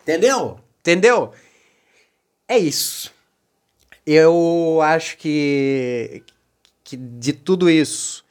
Entendeu? 0.01 0.59
Entendeu? 0.79 1.31
É 2.47 2.57
isso. 2.57 3.13
Eu 4.05 4.79
acho 4.81 5.17
que, 5.17 6.23
que 6.83 6.97
de 6.97 7.33
tudo 7.33 7.69
isso 7.69 8.23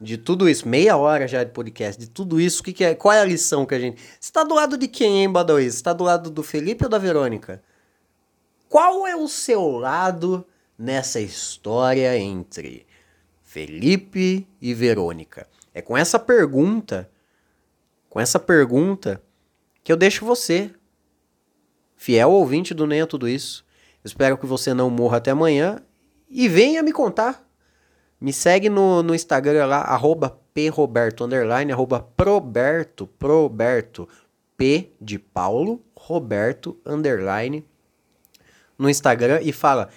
de 0.00 0.16
tudo 0.16 0.48
isso, 0.48 0.66
meia 0.66 0.96
hora 0.96 1.28
já 1.28 1.44
de 1.44 1.50
podcast, 1.52 2.00
de 2.00 2.08
tudo 2.08 2.40
isso, 2.40 2.62
que, 2.62 2.72
que 2.72 2.82
é, 2.82 2.94
qual 2.94 3.12
é 3.12 3.20
a 3.20 3.24
lição 3.24 3.66
que 3.66 3.74
a 3.74 3.78
gente. 3.78 4.00
Você 4.18 4.32
tá 4.32 4.42
do 4.42 4.54
lado 4.54 4.78
de 4.78 4.88
quem, 4.88 5.18
hein, 5.20 5.30
Badawi? 5.30 5.70
Você 5.70 5.82
tá 5.82 5.92
do 5.92 6.04
lado 6.04 6.30
do 6.30 6.42
Felipe 6.42 6.84
ou 6.84 6.90
da 6.90 6.96
Verônica? 6.96 7.62
Qual 8.70 9.06
é 9.06 9.14
o 9.16 9.28
seu 9.28 9.66
lado 9.68 10.46
nessa 10.78 11.20
história 11.20 12.16
entre 12.16 12.86
Felipe 13.42 14.46
e 14.62 14.72
Verônica? 14.72 15.46
É 15.74 15.82
com 15.82 15.94
essa 15.94 16.18
pergunta, 16.18 17.10
com 18.08 18.18
essa 18.18 18.38
pergunta, 18.38 19.20
que 19.84 19.92
eu 19.92 19.96
deixo 19.96 20.24
você, 20.24 20.70
fiel 21.96 22.30
ouvinte 22.30 22.72
do 22.72 22.86
Nem 22.86 23.00
é 23.00 23.06
Tudo 23.06 23.28
Isso. 23.28 23.66
espero 24.04 24.38
que 24.38 24.46
você 24.46 24.72
não 24.72 24.88
morra 24.88 25.18
até 25.18 25.32
amanhã 25.32 25.82
e 26.30 26.48
venha 26.48 26.82
me 26.82 26.92
contar 26.92 27.44
me 28.20 28.32
segue 28.32 28.68
no, 28.68 29.02
no 29.02 29.14
Instagram 29.14 29.66
lá, 29.66 29.78
arroba 29.78 30.38
proberto, 30.74 31.24
underline, 31.24 31.72
arroba 31.72 32.00
proberto, 32.00 33.06
proberto, 33.06 34.06
p 34.58 34.92
de 35.00 35.18
Paulo, 35.18 35.82
Roberto, 35.96 36.78
underline, 36.84 37.64
no 38.80 38.88
Instagram 38.88 39.40
e 39.42 39.52
fala, 39.52 39.90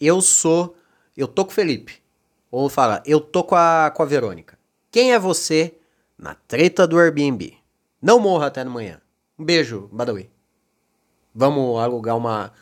eu 0.00 0.22
sou, 0.22 0.74
eu 1.14 1.28
tô 1.28 1.44
com 1.44 1.50
o 1.50 1.54
Felipe. 1.54 2.02
Ou 2.50 2.70
fala, 2.70 3.02
eu 3.04 3.20
tô 3.20 3.44
com 3.44 3.54
a, 3.54 3.92
com 3.94 4.02
a 4.02 4.06
Verônica. 4.06 4.58
Quem 4.90 5.12
é 5.12 5.18
você 5.18 5.74
na 6.16 6.34
treta 6.34 6.86
do 6.86 6.98
Airbnb? 6.98 7.54
Não 8.00 8.18
morra 8.18 8.46
até 8.46 8.62
amanhã. 8.62 9.00
Um 9.38 9.44
beijo, 9.44 9.90
Badawi. 9.92 10.30
Vamos 11.34 11.78
alugar 11.80 12.16
uma 12.16 12.52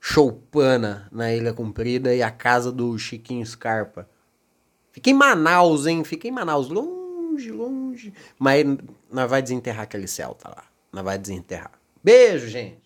choupana 0.00 1.08
na 1.10 1.34
Ilha 1.34 1.52
Comprida 1.52 2.14
e 2.14 2.22
a 2.22 2.30
casa 2.30 2.70
do 2.70 2.96
Chiquinho 2.96 3.44
Scarpa. 3.44 4.08
Fica 4.92 5.10
em 5.10 5.14
Manaus, 5.14 5.86
hein? 5.86 6.04
Fica 6.04 6.28
em 6.28 6.30
Manaus, 6.30 6.68
longe, 6.68 7.50
longe. 7.50 8.14
Mas 8.38 8.64
nós 9.10 9.28
vai 9.28 9.42
desenterrar 9.42 9.82
aquele 9.82 10.06
Celta 10.06 10.48
lá. 10.48 10.64
Nós 10.92 11.04
vai 11.04 11.18
desenterrar. 11.18 11.72
Beijo, 12.04 12.46
gente. 12.46 12.85